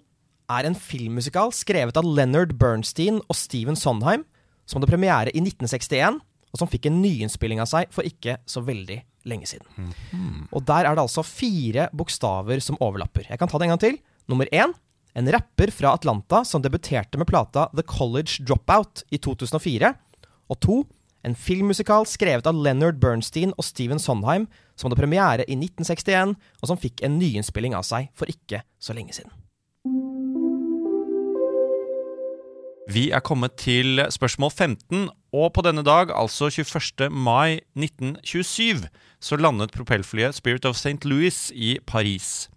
er 0.53 0.67
en 0.67 0.77
filmmusikal 0.77 1.51
skrevet 1.55 1.97
av 1.97 2.05
Leonard 2.05 2.55
Bernstein 2.61 3.19
og 3.25 3.35
Steven 3.35 3.75
Sondheim, 3.75 4.23
som 4.67 4.79
hadde 4.79 4.91
premiere 4.91 5.33
i 5.33 5.41
1961, 5.41 6.21
og 6.53 6.61
som 6.61 6.69
fikk 6.71 6.87
en 6.89 6.99
nyinnspilling 7.03 7.61
av 7.63 7.69
seg 7.69 7.91
for 7.93 8.07
ikke 8.07 8.37
så 8.47 8.63
veldig 8.65 8.99
lenge 9.27 9.49
siden. 9.49 9.93
Og 10.55 10.63
der 10.67 10.87
er 10.87 10.95
det 10.95 11.03
altså 11.03 11.23
fire 11.25 11.89
bokstaver 11.95 12.61
som 12.63 12.79
overlapper. 12.79 13.27
Jeg 13.29 13.39
kan 13.41 13.51
ta 13.51 13.59
det 13.59 13.67
en 13.67 13.75
gang 13.75 13.83
til. 13.83 13.97
Nummer 14.31 14.49
én 14.51 14.75
en 15.17 15.31
rapper 15.33 15.71
fra 15.73 15.95
Atlanta 15.97 16.43
som 16.45 16.61
debuterte 16.61 17.17
med 17.17 17.27
plata 17.27 17.65
The 17.73 17.83
College 17.83 18.43
Dropout 18.45 19.01
i 19.09 19.17
2004. 19.17 19.89
Og 20.47 20.59
to 20.61 20.77
en 21.25 21.35
filmmusikal 21.35 22.05
skrevet 22.07 22.45
av 22.47 22.55
Leonard 22.55 23.01
Bernstein 23.01 23.51
og 23.57 23.65
Steven 23.65 23.99
Sondheim, 23.99 24.45
som 24.77 24.87
hadde 24.87 25.01
premiere 25.01 25.47
i 25.49 25.57
1961, 25.57 26.37
og 26.61 26.69
som 26.69 26.79
fikk 26.79 27.01
en 27.03 27.17
nyinnspilling 27.19 27.75
av 27.75 27.83
seg 27.87 28.11
for 28.15 28.29
ikke 28.31 28.61
så 28.79 28.95
lenge 28.95 29.17
siden. 29.17 29.33
Vi 32.87 33.09
er 33.11 33.19
kommet 33.19 33.57
til 33.59 33.99
spørsmål 34.13 34.51
15, 34.53 35.09
og 35.35 35.49
på 35.51 35.63
denne 35.65 35.83
dag, 35.83 36.13
altså 36.15 36.47
21. 36.47 37.09
mai 37.11 37.59
1927, 37.75 38.87
så 39.19 39.35
landet 39.35 39.73
propellflyet 39.75 40.37
Spirit 40.37 40.65
of 40.65 40.77
St. 40.79 41.03
Louis 41.03 41.51
i 41.51 41.75
Paris. 41.85 42.47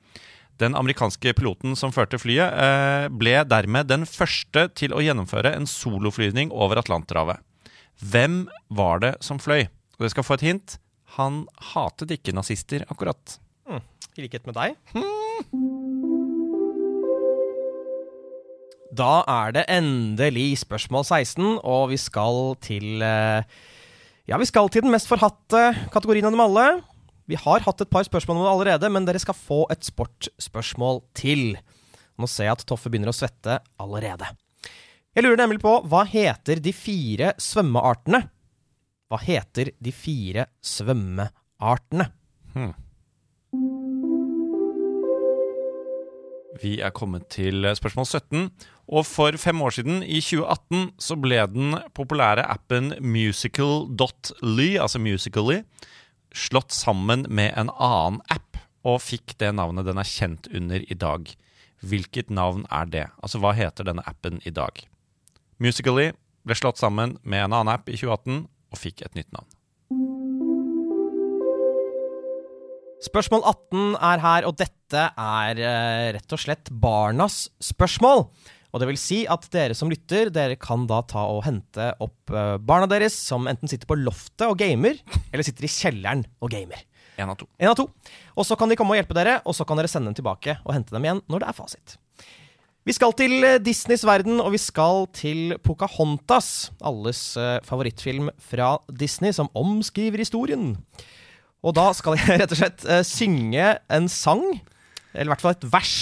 Den 0.62 0.76
amerikanske 0.78 1.32
piloten 1.34 1.74
som 1.74 1.90
førte 1.90 2.20
flyet, 2.20 2.46
eh, 2.46 3.08
ble 3.10 3.42
dermed 3.42 3.88
den 3.90 4.06
første 4.06 4.68
til 4.78 4.94
å 4.94 5.02
gjennomføre 5.02 5.54
en 5.56 5.66
soloflyvning 5.66 6.52
over 6.52 6.78
Atlanterhavet. 6.78 7.42
Hvem 7.98 8.46
var 8.70 9.00
det 9.00 9.16
som 9.20 9.38
fløy? 9.38 9.66
Og 9.98 10.04
dere 10.04 10.14
skal 10.14 10.24
få 10.24 10.38
et 10.38 10.46
hint. 10.46 10.78
Han 11.16 11.46
hatet 11.74 12.14
ikke 12.14 12.36
nazister, 12.36 12.86
akkurat. 12.86 13.40
I 14.16 14.22
likhet 14.22 14.46
med 14.46 14.54
deg. 14.54 14.78
Da 18.90 19.20
er 19.30 19.52
det 19.54 19.68
endelig 19.70 20.64
spørsmål 20.64 21.04
16, 21.06 21.60
og 21.62 21.90
vi 21.92 21.98
skal 22.00 22.56
til 22.62 23.02
eh, 23.06 23.46
Ja, 24.26 24.38
vi 24.38 24.48
skal 24.48 24.70
til 24.70 24.82
den 24.82 24.90
mest 24.94 25.08
forhatte 25.10 25.70
kategorien 25.94 26.26
av 26.26 26.34
dem 26.34 26.42
alle. 26.42 26.66
Vi 27.30 27.38
har 27.38 27.62
hatt 27.62 27.84
et 27.84 27.90
par 27.90 28.02
spørsmål 28.06 28.40
om 28.40 28.44
det 28.46 28.52
allerede, 28.52 28.90
men 28.90 29.06
dere 29.06 29.22
skal 29.22 29.38
få 29.38 29.62
et 29.70 29.86
sportsspørsmål 29.86 31.04
til. 31.14 31.54
Nå 32.18 32.26
ser 32.26 32.48
jeg 32.48 32.58
at 32.58 32.66
Toffe 32.66 32.90
begynner 32.90 33.12
å 33.12 33.16
svette 33.16 33.60
allerede. 33.78 34.26
Jeg 35.14 35.26
lurer 35.26 35.38
nemlig 35.38 35.62
på 35.62 35.76
hva 35.90 36.02
heter 36.06 36.58
de 36.62 36.74
fire 36.74 37.32
svømmeartene? 37.42 38.24
Hva 39.10 39.18
heter 39.22 39.72
de 39.78 39.94
fire 39.94 40.50
svømmeartene? 40.62 42.10
Vi 46.58 46.80
er 46.82 46.90
kommet 46.90 47.28
til 47.30 47.62
spørsmål 47.78 48.06
17. 48.08 48.48
Og 48.90 49.06
for 49.06 49.36
fem 49.38 49.60
år 49.62 49.70
siden, 49.76 50.02
i 50.02 50.18
2018, 50.18 50.96
så 50.98 51.14
ble 51.14 51.38
den 51.46 51.76
populære 51.94 52.42
appen 52.42 52.94
musical.ly, 53.00 54.68
altså 54.82 54.98
Musically, 54.98 55.60
slått 56.34 56.74
sammen 56.74 57.26
med 57.30 57.54
en 57.54 57.70
annen 57.70 58.18
app, 58.34 58.58
og 58.82 58.98
fikk 59.04 59.36
det 59.38 59.52
navnet 59.54 59.86
den 59.86 60.00
er 60.00 60.08
kjent 60.08 60.48
under 60.50 60.82
i 60.82 60.98
dag. 60.98 61.30
Hvilket 61.86 62.30
navn 62.34 62.66
er 62.70 62.90
det? 62.90 63.06
Altså, 63.22 63.38
hva 63.38 63.54
heter 63.54 63.86
denne 63.86 64.04
appen 64.08 64.42
i 64.44 64.50
dag? 64.50 64.82
Musically 65.62 66.10
ble 66.42 66.56
slått 66.56 66.80
sammen 66.80 67.18
med 67.22 67.46
en 67.46 67.54
annen 67.60 67.74
app 67.76 67.88
i 67.88 67.96
2018 68.00 68.46
og 68.70 68.80
fikk 68.80 69.04
et 69.06 69.14
nytt 69.14 69.30
navn. 69.36 69.48
Spørsmål 73.00 73.46
18 73.48 73.94
er 73.96 74.20
her, 74.20 74.44
og 74.44 74.56
dette 74.60 75.02
er 75.08 75.60
eh, 75.64 76.06
rett 76.18 76.34
og 76.36 76.40
slett 76.42 76.68
barnas 76.82 77.46
spørsmål. 77.64 78.26
Og 78.70 78.82
det 78.82 78.88
vil 78.90 78.98
si 79.00 79.22
at 79.24 79.46
dere 79.54 79.74
som 79.74 79.88
lytter, 79.90 80.28
dere 80.30 80.58
kan 80.60 80.84
da 80.90 81.00
ta 81.08 81.22
og 81.32 81.40
hente 81.46 81.86
opp 82.04 82.34
eh, 82.34 82.58
barna 82.60 82.90
deres, 82.90 83.16
som 83.16 83.48
enten 83.48 83.72
sitter 83.72 83.88
på 83.88 83.96
loftet 84.02 84.44
og 84.46 84.58
gamer, 84.60 85.00
eller 85.32 85.46
sitter 85.46 85.64
i 85.64 85.72
kjelleren 85.72 86.26
og 86.44 86.52
gamer. 86.52 86.84
En 87.20 87.32
av 87.32 87.38
to. 87.40 87.48
En 87.56 87.72
av 87.72 87.78
to. 87.80 87.88
Og 88.36 88.46
så 88.46 88.58
kan 88.60 88.68
de 88.68 88.76
komme 88.76 88.92
og 88.92 89.00
hjelpe 89.00 89.16
dere, 89.16 89.38
og 89.48 89.56
så 89.56 89.64
kan 89.64 89.80
dere 89.80 89.88
sende 89.90 90.12
dem 90.12 90.18
tilbake 90.20 90.58
og 90.60 90.74
hente 90.76 90.92
dem 90.92 91.08
igjen 91.08 91.22
når 91.32 91.42
det 91.42 91.48
er 91.48 91.56
fasit. 91.56 91.96
Vi 92.84 92.96
skal 92.96 93.16
til 93.16 93.38
eh, 93.44 93.56
Disneys 93.64 94.04
verden, 94.08 94.42
og 94.44 94.52
vi 94.52 94.60
skal 94.60 95.06
til 95.16 95.56
Pocahontas. 95.64 96.68
Alles 96.84 97.24
eh, 97.40 97.56
favorittfilm 97.64 98.28
fra 98.44 98.74
Disney, 98.92 99.32
som 99.36 99.48
omskriver 99.56 100.20
historien. 100.20 100.74
Og 101.66 101.76
da 101.76 101.90
skal 101.96 102.18
jeg 102.18 102.38
rett 102.42 102.54
og 102.54 102.60
slett 102.60 102.84
uh, 102.88 103.00
synge 103.06 103.72
en 103.92 104.08
sang, 104.12 104.44
eller 105.12 105.30
i 105.30 105.32
hvert 105.34 105.44
fall 105.44 105.56
et 105.56 105.66
vers 105.72 105.96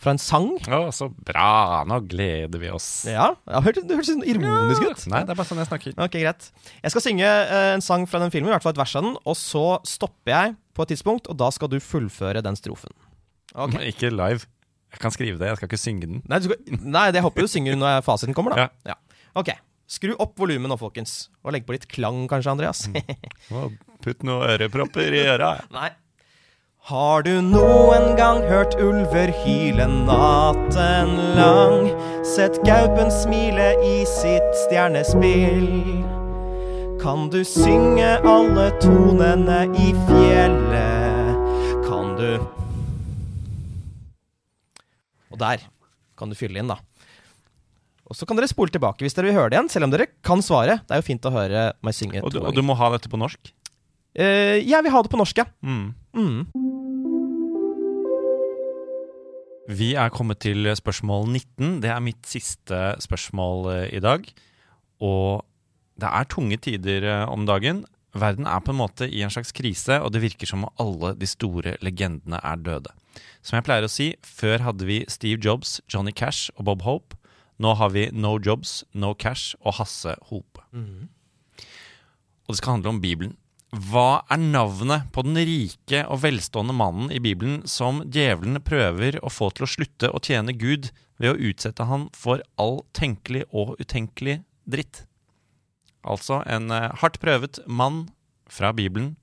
fra 0.00 0.12
en 0.12 0.20
sang. 0.20 0.48
Å, 0.68 0.80
så 0.94 1.08
bra! 1.10 1.82
Nå 1.88 2.00
gleder 2.10 2.60
vi 2.60 2.70
oss. 2.72 2.88
Ja, 3.08 3.30
ja 3.48 3.62
hørte, 3.64 3.84
Du 3.86 3.94
hørtes 3.96 4.12
sånn 4.12 4.26
ironisk 4.28 4.84
ut. 4.84 5.06
Nei, 5.12 5.22
det 5.26 5.34
er 5.34 5.38
bare 5.38 5.48
sånn 5.48 5.62
jeg 5.62 5.70
snakker. 5.70 5.96
Ok, 5.96 6.18
greit. 6.20 6.50
Jeg 6.82 6.94
skal 6.94 7.04
synge 7.04 7.30
uh, 7.50 7.70
en 7.74 7.84
sang 7.84 8.06
fra 8.10 8.20
den 8.22 8.34
filmen, 8.34 8.52
i 8.52 8.54
hvert 8.56 8.66
fall 8.66 8.76
et 8.76 8.82
vers 8.82 8.96
av 8.98 9.08
den, 9.08 9.16
og 9.24 9.38
så 9.40 9.66
stopper 9.88 10.34
jeg 10.34 10.56
på 10.76 10.84
et 10.84 10.92
tidspunkt, 10.92 11.30
og 11.32 11.40
da 11.40 11.48
skal 11.54 11.72
du 11.72 11.78
fullføre 11.82 12.44
den 12.44 12.58
strofen. 12.58 12.92
Ok. 13.56 13.78
Men 13.78 13.88
Ikke 13.88 14.12
live. 14.12 14.44
Jeg 14.92 15.02
kan 15.02 15.12
skrive 15.12 15.40
det, 15.40 15.48
jeg 15.50 15.58
skal 15.58 15.68
ikke 15.68 15.80
synge 15.80 16.08
den. 16.08 16.20
Nei, 16.30 16.38
du 16.40 16.46
skal, 16.48 16.76
nei, 16.80 17.08
det 17.12 17.20
håper 17.24 17.44
du 17.44 17.50
synger 17.50 17.76
når 17.76 18.04
fasiten 18.06 18.36
kommer, 18.36 18.54
da. 18.56 18.68
Ja. 18.86 18.96
Ok. 19.36 19.50
Skru 19.86 20.16
opp 20.18 20.34
volumet 20.40 20.70
nå, 20.70 20.76
folkens. 20.80 21.28
Og 21.46 21.54
legg 21.54 21.66
på 21.66 21.76
litt 21.76 21.86
klang, 21.90 22.24
kanskje, 22.30 22.50
Andreas. 22.56 22.86
Å, 23.54 23.68
Putt 24.02 24.26
noen 24.26 24.50
ørepropper 24.56 25.14
i 25.14 25.22
øra. 25.30 25.52
nei. 25.74 25.92
Har 26.86 27.24
du 27.26 27.40
noen 27.42 28.12
gang 28.14 28.44
hørt 28.46 28.76
ulver 28.78 29.32
hyle 29.42 29.88
natten 29.90 31.08
lang? 31.34 31.88
Sett 32.22 32.60
gaupen 32.62 33.10
smile 33.10 33.72
i 33.82 34.04
sitt 34.06 34.52
stjernespill? 34.60 35.66
Kan 37.02 37.26
du 37.34 37.40
synge 37.42 38.12
alle 38.22 38.68
tonene 38.78 39.64
i 39.82 39.88
fjellet? 40.06 41.42
Kan 41.88 42.14
du 42.20 42.30
Og 45.34 45.40
der 45.42 45.66
kan 46.16 46.30
du 46.30 46.38
fylle 46.38 46.62
inn, 46.62 46.70
da. 46.70 46.78
Og 48.06 48.14
så 48.14 48.26
kan 48.28 48.38
dere 48.38 48.48
spole 48.50 48.70
tilbake 48.70 49.02
hvis 49.02 49.16
dere 49.16 49.30
vil 49.30 49.38
høre 49.38 49.50
det 49.50 49.58
igjen, 49.58 49.70
selv 49.72 49.88
om 49.88 49.94
dere 49.94 50.08
kan 50.24 50.42
svare. 50.44 50.78
Det 50.86 50.94
er 50.94 51.02
jo 51.02 51.08
fint 51.08 51.26
å 51.26 51.34
høre 51.34 51.68
meg 51.82 51.96
synge 51.96 52.22
Og 52.22 52.30
du, 52.30 52.38
to 52.38 52.46
og 52.46 52.54
du 52.54 52.62
må 52.66 52.76
ha 52.78 52.92
dette 52.94 53.10
på 53.10 53.18
norsk. 53.18 53.50
Uh, 54.16 54.56
jeg 54.62 54.78
vil 54.86 54.94
ha 54.94 55.02
det 55.04 55.12
på 55.12 55.20
norsk, 55.20 55.42
ja. 55.42 55.48
Mm. 55.66 55.90
Mm. 56.16 56.40
Vi 59.66 59.90
er 59.98 60.14
kommet 60.14 60.38
til 60.44 60.70
spørsmål 60.78 61.26
19. 61.26 61.80
Det 61.82 61.90
er 61.90 62.04
mitt 62.04 62.22
siste 62.30 62.94
spørsmål 63.02 63.66
eh, 63.72 63.96
i 63.98 64.00
dag. 64.00 64.22
Og 65.02 65.42
det 65.98 66.06
er 66.06 66.28
tunge 66.30 66.58
tider 66.62 67.02
eh, 67.02 67.24
om 67.26 67.48
dagen. 67.48 67.82
Verden 68.14 68.46
er 68.46 68.62
på 68.62 68.70
en 68.70 68.78
måte 68.78 69.08
i 69.10 69.24
en 69.26 69.34
slags 69.34 69.50
krise, 69.52 69.98
og 69.98 70.14
det 70.14 70.22
virker 70.22 70.48
som 70.48 70.62
om 70.64 70.70
alle 70.80 71.16
de 71.18 71.26
store 71.26 71.74
legendene 71.82 72.38
er 72.38 72.62
døde. 72.62 72.94
Som 73.42 73.58
jeg 73.58 73.66
pleier 73.66 73.84
å 73.84 73.90
si, 73.90 74.12
før 74.22 74.62
hadde 74.68 74.86
vi 74.86 75.02
Steve 75.10 75.42
Jobs, 75.42 75.80
Johnny 75.90 76.14
Cash 76.14 76.54
og 76.54 76.70
Bob 76.70 76.86
Hope. 76.86 77.18
Nå 77.58 77.72
har 77.80 77.90
vi 77.94 78.10
No 78.12 78.36
Jobs, 78.42 78.84
No 78.92 79.14
Cash 79.14 79.56
og 79.62 79.78
Hasse 79.78 80.16
Hope. 80.28 80.60
Og 82.46 82.54
det 82.54 82.60
skal 82.60 82.76
handle 82.76 82.94
om 82.94 83.00
Bibelen. 83.00 83.36
Hva 83.72 84.22
er 84.30 84.38
navnet 84.38 85.08
på 85.12 85.24
den 85.26 85.36
rike 85.36 86.04
og 86.06 86.22
velstående 86.22 86.72
mannen 86.76 87.10
i 87.12 87.18
Bibelen 87.20 87.64
som 87.68 88.04
djevelen 88.06 88.60
prøver 88.62 89.18
å 89.22 89.32
få 89.32 89.50
til 89.50 89.66
å 89.66 89.70
slutte 89.72 90.10
å 90.14 90.22
tjene 90.22 90.54
Gud 90.54 90.92
ved 91.18 91.32
å 91.32 91.40
utsette 91.50 91.88
han 91.88 92.06
for 92.14 92.44
all 92.56 92.84
tenkelig 92.96 93.44
og 93.50 93.74
utenkelig 93.82 94.38
dritt? 94.64 95.04
Altså 96.06 96.40
en 96.46 96.70
eh, 96.70 96.92
hardt 97.02 97.18
prøvet 97.20 97.58
mann 97.66 98.06
fra 98.46 98.70
Bibelen 98.72 99.16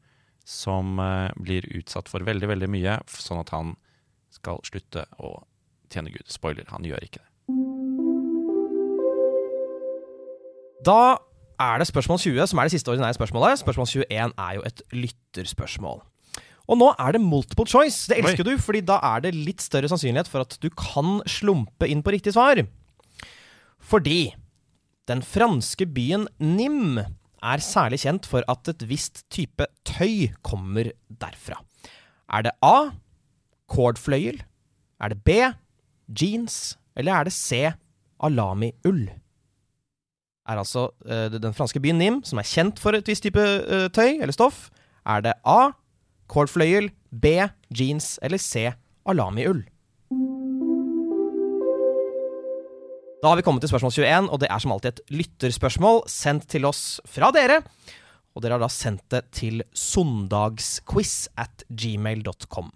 som 0.44 1.00
eh, 1.00 1.32
blir 1.40 1.66
utsatt 1.72 2.12
for 2.12 2.26
veldig, 2.28 2.50
veldig 2.52 2.70
mye, 2.70 3.00
sånn 3.08 3.40
at 3.40 3.54
han 3.56 3.76
skal 4.34 4.60
slutte 4.68 5.06
å 5.24 5.38
tjene 5.94 6.12
Gud. 6.12 6.28
Spoiler, 6.28 6.68
han 6.74 6.84
gjør 6.84 7.06
ikke 7.08 7.22
det. 7.24 7.33
Da 10.86 11.18
er 11.62 11.80
det 11.80 11.88
spørsmål 11.88 12.20
20 12.20 12.48
som 12.50 12.60
er 12.60 12.68
det 12.68 12.76
siste 12.76 12.92
ordinære 12.92 13.16
spørsmålet. 13.18 13.62
Spørsmål 13.62 13.88
21 13.88 14.34
er 14.38 14.56
jo 14.58 14.66
et 14.68 14.82
lytterspørsmål. 14.92 16.02
Og 16.72 16.80
nå 16.80 16.94
er 17.00 17.16
det 17.16 17.22
multiple 17.22 17.68
choice. 17.68 18.08
Det 18.08 18.20
elsker 18.22 18.48
du, 18.48 18.56
fordi 18.58 18.84
da 18.88 19.00
er 19.04 19.26
det 19.26 19.34
litt 19.36 19.64
større 19.64 19.90
sannsynlighet 19.92 20.30
for 20.32 20.46
at 20.46 20.56
du 20.64 20.70
kan 20.72 21.20
slumpe 21.28 21.90
inn 21.92 22.04
på 22.04 22.14
riktig 22.16 22.36
svar. 22.36 22.62
Fordi 23.84 24.34
den 25.12 25.24
franske 25.28 25.88
byen 25.92 26.28
Nim 26.40 27.00
er 27.44 27.64
særlig 27.64 28.00
kjent 28.06 28.28
for 28.30 28.48
at 28.48 28.70
et 28.72 28.86
visst 28.88 29.26
type 29.34 29.68
tøy 29.84 30.32
kommer 30.42 30.94
derfra. 31.12 31.60
Er 32.32 32.48
det 32.48 32.56
A. 32.64 32.94
Cordfløyel? 33.68 34.40
Er 35.04 35.12
det 35.12 35.20
B. 35.28 35.36
Jeans? 36.08 36.78
Eller 36.96 37.20
er 37.20 37.28
det 37.28 37.36
C. 37.36 37.74
Alami-ull? 38.24 39.10
Er 40.50 40.60
altså 40.60 40.90
uh, 41.08 41.28
den 41.32 41.56
franske 41.56 41.82
byen 41.84 42.00
Nim, 42.02 42.22
som 42.28 42.40
er 42.42 42.48
kjent 42.48 42.82
for 42.82 42.96
et 42.98 43.08
visst 43.08 43.24
type 43.26 43.40
uh, 43.40 43.88
tøy 43.94 44.20
eller 44.20 44.34
stoff. 44.36 44.70
Er 45.06 45.24
det 45.24 45.38
A. 45.46 45.74
Kålfløyel, 46.32 46.90
B. 47.12 47.38
Jeans 47.70 48.18
eller 48.24 48.42
C. 48.42 48.72
Alami-ull? 49.06 49.64
Da 53.24 53.32
har 53.32 53.40
vi 53.40 53.44
kommet 53.46 53.64
til 53.64 53.72
spørsmål 53.72 53.94
21, 53.96 54.32
og 54.36 54.40
det 54.42 54.50
er 54.52 54.60
som 54.60 54.74
alltid 54.76 54.90
et 54.92 55.14
lytterspørsmål 55.16 56.02
sendt 56.12 56.50
til 56.52 56.68
oss 56.68 57.00
fra 57.08 57.32
dere. 57.32 57.62
Og 58.36 58.44
dere 58.44 58.58
har 58.58 58.64
da 58.66 58.72
sendt 58.72 59.06
det 59.14 59.24
til 59.32 59.64
søndagsquiz 59.72 61.30
at 61.40 61.64
gmail.com. 61.72 62.74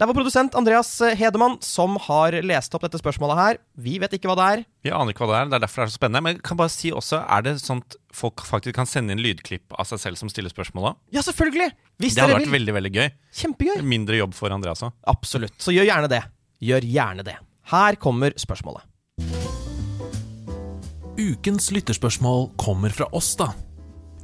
Det 0.00 0.06
var 0.08 0.16
produsent 0.16 0.54
Andreas 0.58 0.88
Hedemann 1.18 1.58
som 1.62 1.96
har 2.06 2.32
lest 2.42 2.74
opp 2.74 2.82
dette 2.86 2.98
spørsmålet 3.00 3.36
her. 3.38 3.58
Vi 3.76 3.98
vet 4.02 4.14
ikke 4.16 4.30
hva 4.30 4.36
det 4.40 4.46
er. 4.54 4.62
Vi 4.86 4.92
aner 4.96 5.12
ikke 5.12 5.26
hva 5.28 5.34
det 5.34 5.40
er, 5.40 5.50
det 5.52 5.58
er 5.58 5.64
derfor 5.66 5.82
det 5.82 5.86
er 5.88 5.92
så 5.92 6.00
spennende. 6.00 6.22
Men 6.24 6.34
jeg 6.38 6.42
kan 6.48 6.58
bare 6.60 6.72
si 6.72 6.90
også, 6.96 7.20
er 7.28 7.44
det 7.46 7.54
sånn 7.62 7.82
at 7.84 7.96
folk 8.16 8.42
faktisk 8.48 8.74
kan 8.80 8.88
sende 8.88 9.14
inn 9.14 9.22
lydklipp 9.22 9.76
av 9.78 9.86
seg 9.90 10.00
selv 10.02 10.20
som 10.20 10.32
stiller 10.32 10.50
spørsmåla? 10.52 10.94
Ja, 11.14 11.22
selvfølgelig! 11.26 11.70
Hvis 12.00 12.16
Det 12.16 12.24
hadde 12.24 12.38
vært 12.38 12.48
vil. 12.48 12.56
veldig, 12.58 12.74
veldig 12.80 12.92
gøy. 12.96 13.08
Kjempegøy. 13.42 13.76
Mindre 13.84 14.16
jobb 14.22 14.34
for 14.38 14.50
Andreas 14.56 14.82
òg. 14.86 14.94
Absolutt. 15.12 15.54
Så 15.60 15.74
gjør 15.76 15.86
gjerne 15.90 16.08
det. 16.10 16.22
Gjør 16.64 16.86
gjerne 16.96 17.26
det. 17.28 17.36
Her 17.70 18.00
kommer 18.00 18.34
spørsmålet. 18.40 18.86
Ukens 21.20 21.68
lytterspørsmål 21.74 22.48
kommer 22.60 22.92
fra 22.94 23.06
oss, 23.12 23.34
da. 23.36 23.50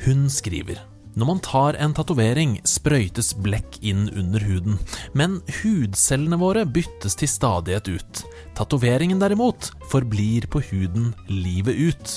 Hun 0.06 0.26
skriver 0.32 0.80
Når 1.16 1.28
man 1.30 1.38
tar 1.40 1.78
en 1.80 1.94
tatovering, 1.96 2.58
sprøytes 2.68 3.30
blekk 3.40 3.78
inn 3.80 4.10
under 4.12 4.42
huden, 4.44 4.74
men 5.16 5.38
hudcellene 5.62 6.36
våre 6.36 6.66
byttes 6.68 7.16
til 7.16 7.30
stadighet 7.32 7.88
ut. 7.88 8.20
Tatoveringen 8.58 9.22
derimot 9.22 9.70
forblir 9.88 10.44
på 10.52 10.60
huden 10.68 11.14
livet 11.32 11.80
ut. 11.88 12.16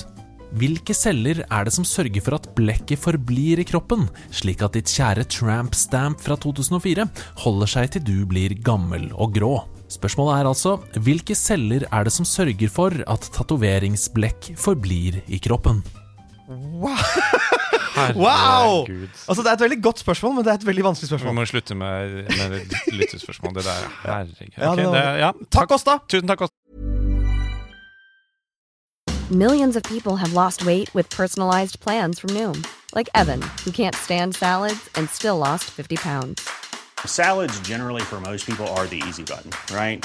Hvilke 0.60 0.92
celler 0.92 1.40
er 1.46 1.64
det 1.64 1.72
som 1.72 1.86
sørger 1.86 2.20
for 2.26 2.36
at 2.36 2.48
blekket 2.58 3.00
forblir 3.00 3.62
i 3.62 3.64
kroppen, 3.64 4.04
slik 4.34 4.64
at 4.66 4.76
ditt 4.76 4.90
kjære 4.92 5.24
tramp 5.30 5.78
stamp 5.78 6.20
fra 6.20 6.36
2004 6.42 7.06
holder 7.46 7.72
seg 7.72 7.94
til 7.94 8.04
du 8.04 8.18
blir 8.28 8.52
gammel 8.66 9.08
og 9.14 9.32
grå? 9.38 9.54
Spørsmålet 9.90 10.42
er 10.42 10.50
altså 10.50 10.76
hvilke 11.06 11.38
celler 11.38 11.86
er 11.88 12.04
det 12.04 12.12
som 12.12 12.28
sørger 12.28 12.68
for 12.68 13.00
at 13.08 13.30
tatoveringsblekk 13.38 14.52
forblir 14.60 15.22
i 15.30 15.40
kroppen? 15.40 15.80
Wow! 16.50 16.96
wow! 18.16 18.86
Altså, 19.28 19.42
Det 19.42 19.46
er 19.50 19.52
et 19.52 19.60
veldig 19.60 19.82
godt 19.82 19.98
spørsmål, 19.98 20.34
men 20.34 20.44
det 20.44 20.50
er 20.50 20.54
et 20.54 20.66
veldig 20.66 20.84
vanskelig 20.84 21.06
Vi 21.10 21.10
spørsmål. 21.14 21.34
må 21.34 21.44
slutte 21.46 21.74
med, 21.74 22.10
med 22.22 22.60
lyttespørsmål. 22.92 23.54
Det 23.54 23.64
der, 23.64 23.88
herregud. 24.02 24.34
Ja, 24.58 24.70
Ok, 24.70 24.76
det 24.78 24.86
var- 24.86 25.12
det, 25.12 25.18
ja, 25.20 25.30
Takk 25.52 25.70
oss, 25.70 25.84
da! 25.84 25.98
Tusen 26.08 26.28
takk. 26.28 26.40
Åsta. 26.42 26.54
Millions 29.30 29.76
of 29.76 29.82
people 29.84 30.16
have 30.16 30.32
lost 30.32 30.64
weight 30.66 30.92
with 30.94 31.08
personalized 31.16 31.78
plans 31.80 32.18
from 32.20 32.30
Noom, 32.34 32.64
like 32.96 33.08
Evan, 33.14 33.42
who 33.64 33.70
can't 33.70 33.94
stand 33.94 34.34
salads 34.34 34.88
and 34.96 35.08
still 35.08 35.36
lost 35.36 35.64
50 35.64 35.96
pounds. 35.96 36.42
Salads, 37.06 37.60
generally, 37.60 38.02
for 38.02 38.20
most 38.20 38.44
people, 38.46 38.66
are 38.66 38.86
the 38.88 39.00
easy 39.08 39.22
button, 39.22 39.52
right? 39.72 40.04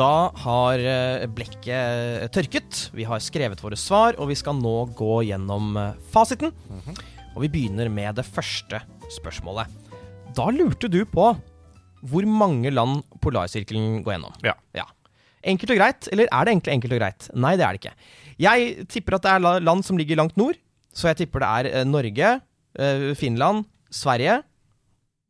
Da 0.00 0.30
har 0.46 0.80
eh, 0.80 1.26
blekket 1.28 2.30
tørket, 2.32 2.86
vi 2.96 3.04
har 3.04 3.20
skrevet 3.20 3.60
våre 3.60 3.76
svar, 3.76 4.16
og 4.16 4.30
vi 4.30 4.36
skal 4.38 4.56
nå 4.56 4.72
gå 4.96 5.18
gjennom 5.28 5.74
eh, 5.76 5.98
fasiten. 6.14 6.54
Og 7.34 7.42
vi 7.44 7.50
begynner 7.52 7.90
med 7.92 8.16
det 8.16 8.24
første 8.24 8.80
spørsmålet. 9.12 9.68
Da 10.36 10.46
lurte 10.54 10.88
du 10.88 11.02
på 11.04 11.34
hvor 12.00 12.24
mange 12.24 12.72
land 12.72 13.02
polarsirkelen 13.20 14.00
går 14.06 14.16
gjennom. 14.16 14.40
Ja. 14.46 14.86
Enkelt 15.44 15.74
og 15.74 15.82
greit, 15.82 16.08
eller 16.12 16.32
er 16.32 16.48
det 16.48 16.54
egentlig 16.54 16.74
enkelt 16.78 16.96
og 16.96 17.02
greit? 17.02 17.28
Nei, 17.36 17.52
det 17.60 17.66
er 17.66 17.76
det 17.76 17.82
ikke. 17.82 17.94
Jeg 18.40 18.88
tipper 18.92 19.18
at 19.18 19.26
det 19.26 19.36
er 19.36 19.62
land 19.68 19.84
som 19.84 20.00
ligger 20.00 20.22
langt 20.22 20.40
nord, 20.40 20.56
så 20.96 21.12
jeg 21.12 21.22
tipper 21.26 21.44
det 21.44 21.52
er 21.52 21.72
eh, 21.74 21.88
Norge, 21.88 22.34
eh, 22.80 23.08
Finland, 23.20 23.66
Sverige, 23.92 24.40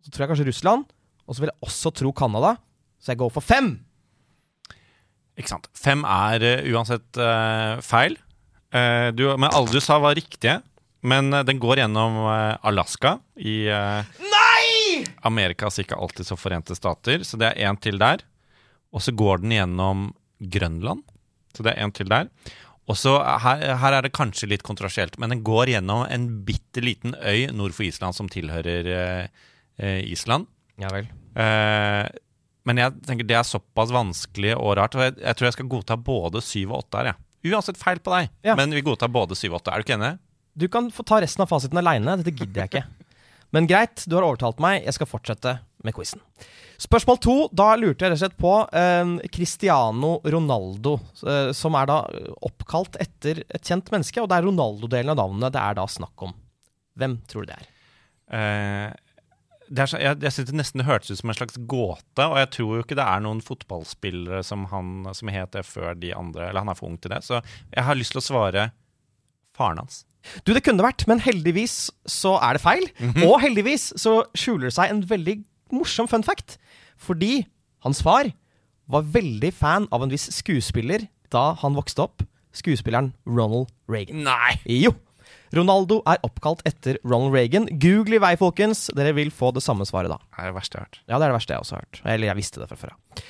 så 0.07 0.15
tror 0.15 0.29
jeg 0.29 0.37
kanskje 0.37 0.51
Russland, 0.53 0.91
og 1.27 1.35
så 1.35 1.43
vil 1.43 1.51
jeg 1.51 1.67
også 1.67 1.97
tro 1.99 2.15
Canada, 2.15 2.55
så 3.03 3.17
jeg 3.17 3.25
går 3.27 3.35
for 3.35 3.43
fem. 3.43 3.81
Ikke 5.41 5.55
sant. 5.55 5.71
Fem 5.77 6.05
er 6.05 6.45
uh, 6.45 6.71
uansett 6.75 7.21
uh, 7.21 7.81
feil. 7.85 8.19
Eh, 8.71 9.09
du, 9.17 9.25
men 9.35 9.51
alle 9.51 9.73
du 9.73 9.81
sa, 9.83 9.97
var 9.99 10.15
riktige. 10.19 10.61
Men 11.01 11.33
den 11.33 11.57
går 11.59 11.81
gjennom 11.81 12.19
Alaska 12.29 13.15
i 13.41 13.65
Nei! 13.65 14.99
Amerikas 15.25 15.81
ikke 15.81 15.97
alltid 15.97 16.29
så 16.29 16.37
forente 16.37 16.77
stater, 16.77 17.25
så 17.25 17.41
det 17.41 17.49
er 17.49 17.71
én 17.71 17.79
til 17.81 17.97
der. 17.99 18.21
Og 18.93 19.01
så 19.01 19.15
går 19.17 19.41
den 19.41 19.55
gjennom 19.57 20.11
Grønland, 20.53 21.01
så 21.57 21.65
det 21.65 21.73
er 21.73 21.87
én 21.87 21.95
til 21.97 22.13
der. 22.13 22.29
Og 22.91 22.99
så 22.99 23.15
her, 23.23 23.63
her 23.79 23.97
er 23.97 24.07
det 24.07 24.15
kanskje 24.17 24.49
litt 24.51 24.65
kontrasielt, 24.67 25.19
men 25.23 25.33
den 25.33 25.45
går 25.47 25.73
gjennom 25.77 26.03
en 26.11 26.27
bitte 26.47 26.83
liten 26.83 27.15
øy 27.23 27.49
nord 27.55 27.77
for 27.77 27.87
Island 27.87 28.17
som 28.17 28.29
tilhører 28.33 28.91
eh, 28.91 30.01
Island. 30.11 30.49
Ja 30.81 30.91
vel. 30.93 31.07
Eh, 31.39 32.07
men 32.69 32.81
jeg 32.83 32.97
tenker 33.07 33.27
det 33.29 33.37
er 33.39 33.47
såpass 33.49 33.93
vanskelig 33.95 34.55
og 34.59 34.75
rart. 34.79 34.95
Og 34.99 35.05
jeg, 35.07 35.17
jeg 35.23 35.37
tror 35.39 35.49
jeg 35.49 35.57
skal 35.57 35.71
godta 35.73 35.97
både 35.97 36.43
syv 36.45 36.75
og 36.75 36.83
åtte 36.85 37.01
her. 37.01 37.13
Ja. 37.13 37.55
Uansett 37.55 37.79
feil 37.81 38.01
på 38.05 38.13
deg, 38.13 38.29
Ja. 38.45 38.55
men 38.59 38.75
vi 38.77 38.83
godtar 38.85 39.09
både 39.09 39.37
syv 39.39 39.55
og 39.55 39.63
åtte. 39.63 39.73
Er 39.73 39.81
du 39.81 39.87
ikke 39.89 39.97
enig? 39.97 40.15
Du 40.61 40.67
kan 40.69 40.91
få 40.93 41.05
ta 41.09 41.21
resten 41.23 41.41
av 41.45 41.49
fasiten 41.49 41.79
aleine. 41.81 42.19
Dette 42.21 42.35
gidder 42.37 42.67
jeg 42.67 42.73
ikke. 42.73 42.85
Men 43.57 43.67
greit, 43.71 44.05
du 44.07 44.15
har 44.19 44.27
overtalt 44.29 44.61
meg. 44.63 44.85
Jeg 44.85 44.95
skal 44.99 45.09
fortsette 45.09 45.55
med 45.83 45.95
quizen. 45.97 46.21
Spørsmål 46.81 47.19
to. 47.21 47.35
Da 47.57 47.73
lurte 47.81 48.05
jeg 48.07 48.13
rett 48.13 48.19
og 48.19 48.23
slett 48.23 48.37
på 48.41 48.53
eh, 48.77 49.15
Cristiano 49.33 50.13
Ronaldo, 50.25 50.95
eh, 51.27 51.51
som 51.57 51.75
er 51.81 51.89
da 51.91 51.99
oppkalt 52.47 52.97
etter 53.03 53.43
et 53.49 53.65
kjent 53.67 53.89
menneske. 53.93 54.21
Og 54.23 54.29
det 54.31 54.39
er 54.39 54.47
Ronaldo-delen 54.49 55.13
av 55.15 55.19
navnet 55.23 55.53
det 55.57 55.61
er 55.65 55.77
da 55.81 55.87
snakk 55.91 56.27
om. 56.29 56.37
Hvem 57.01 57.19
tror 57.31 57.45
du 57.47 57.51
det 57.53 57.59
er? 57.59 57.69
Eh, 58.31 58.89
så, 59.71 60.01
jeg 60.03 60.19
jeg 60.25 60.35
syns 60.35 60.49
det 60.51 60.59
nesten 60.59 60.83
hørtes 60.87 61.13
ut 61.13 61.21
som 61.21 61.31
en 61.31 61.39
slags 61.39 61.59
gåte, 61.71 62.25
og 62.27 62.37
jeg 62.41 62.51
tror 62.57 62.71
jo 62.75 62.85
ikke 62.85 62.99
det 62.99 63.07
er 63.07 63.23
noen 63.23 63.43
fotballspillere 63.45 64.43
som 64.47 64.65
han 64.73 65.07
som 65.15 65.31
het 65.31 65.53
det 65.55 65.63
før 65.69 65.95
de 65.95 66.11
andre, 66.17 66.49
eller 66.49 66.65
han 66.65 66.73
er 66.73 66.79
for 66.79 66.91
ung 66.91 66.99
til 66.99 67.13
det. 67.15 67.23
Så 67.27 67.39
jeg 67.71 67.87
har 67.87 67.99
lyst 67.99 68.15
til 68.17 68.23
å 68.23 68.27
svare 68.27 68.71
faren 69.57 69.79
hans. 69.83 70.03
Du, 70.45 70.53
det 70.53 70.65
kunne 70.67 70.85
vært, 70.85 71.07
men 71.09 71.23
heldigvis 71.23 71.89
så 72.09 72.35
er 72.45 72.59
det 72.59 72.65
feil. 72.65 72.89
Og 73.25 73.39
heldigvis 73.41 73.93
så 74.01 74.21
skjuler 74.37 74.69
det 74.69 74.75
seg 74.77 74.93
en 74.93 75.05
veldig 75.09 75.39
morsom 75.73 76.11
fun 76.11 76.27
fact. 76.27 76.59
Fordi 77.01 77.47
hans 77.87 78.03
far 78.05 78.29
var 78.91 79.07
veldig 79.15 79.53
fan 79.57 79.87
av 79.95 80.05
en 80.05 80.13
viss 80.13 80.29
skuespiller 80.35 81.07
da 81.33 81.53
han 81.63 81.79
vokste 81.79 82.05
opp. 82.05 82.27
Skuespilleren 82.53 83.13
Ronald 83.29 83.71
Reagan. 83.89 84.25
Nei! 84.27 84.59
Jo! 84.67 84.93
Ronaldo 85.57 85.99
er 86.09 86.21
oppkalt 86.27 86.63
etter 86.69 86.99
Ronald 87.03 87.35
Reagan. 87.35 87.67
Google 87.83 88.21
i 88.21 88.23
vei, 88.23 88.35
folkens. 88.39 88.87
Dere 88.97 89.15
vil 89.17 89.33
få 89.35 89.51
det 89.57 89.65
samme 89.65 89.87
svaret 89.89 90.13
da. 90.13 90.19
Det 90.31 90.45
er 90.45 90.53
det 90.53 90.57
verste 90.61 90.79
jeg 90.79 90.85
har 90.85 90.89
hørt. 90.89 91.01
Ja, 91.07 91.15
det 91.17 91.25
er 91.25 91.29
det 91.29 91.39
verste 91.39 91.55
jeg 91.55 91.65
også 91.65 91.77
har 91.77 91.87
hørt. 91.87 92.03
Eller 92.05 92.31
jeg 92.31 92.39
visste 92.39 92.63
det 92.63 92.71
fra 92.71 92.79
før 92.79 92.95
av. 92.95 93.25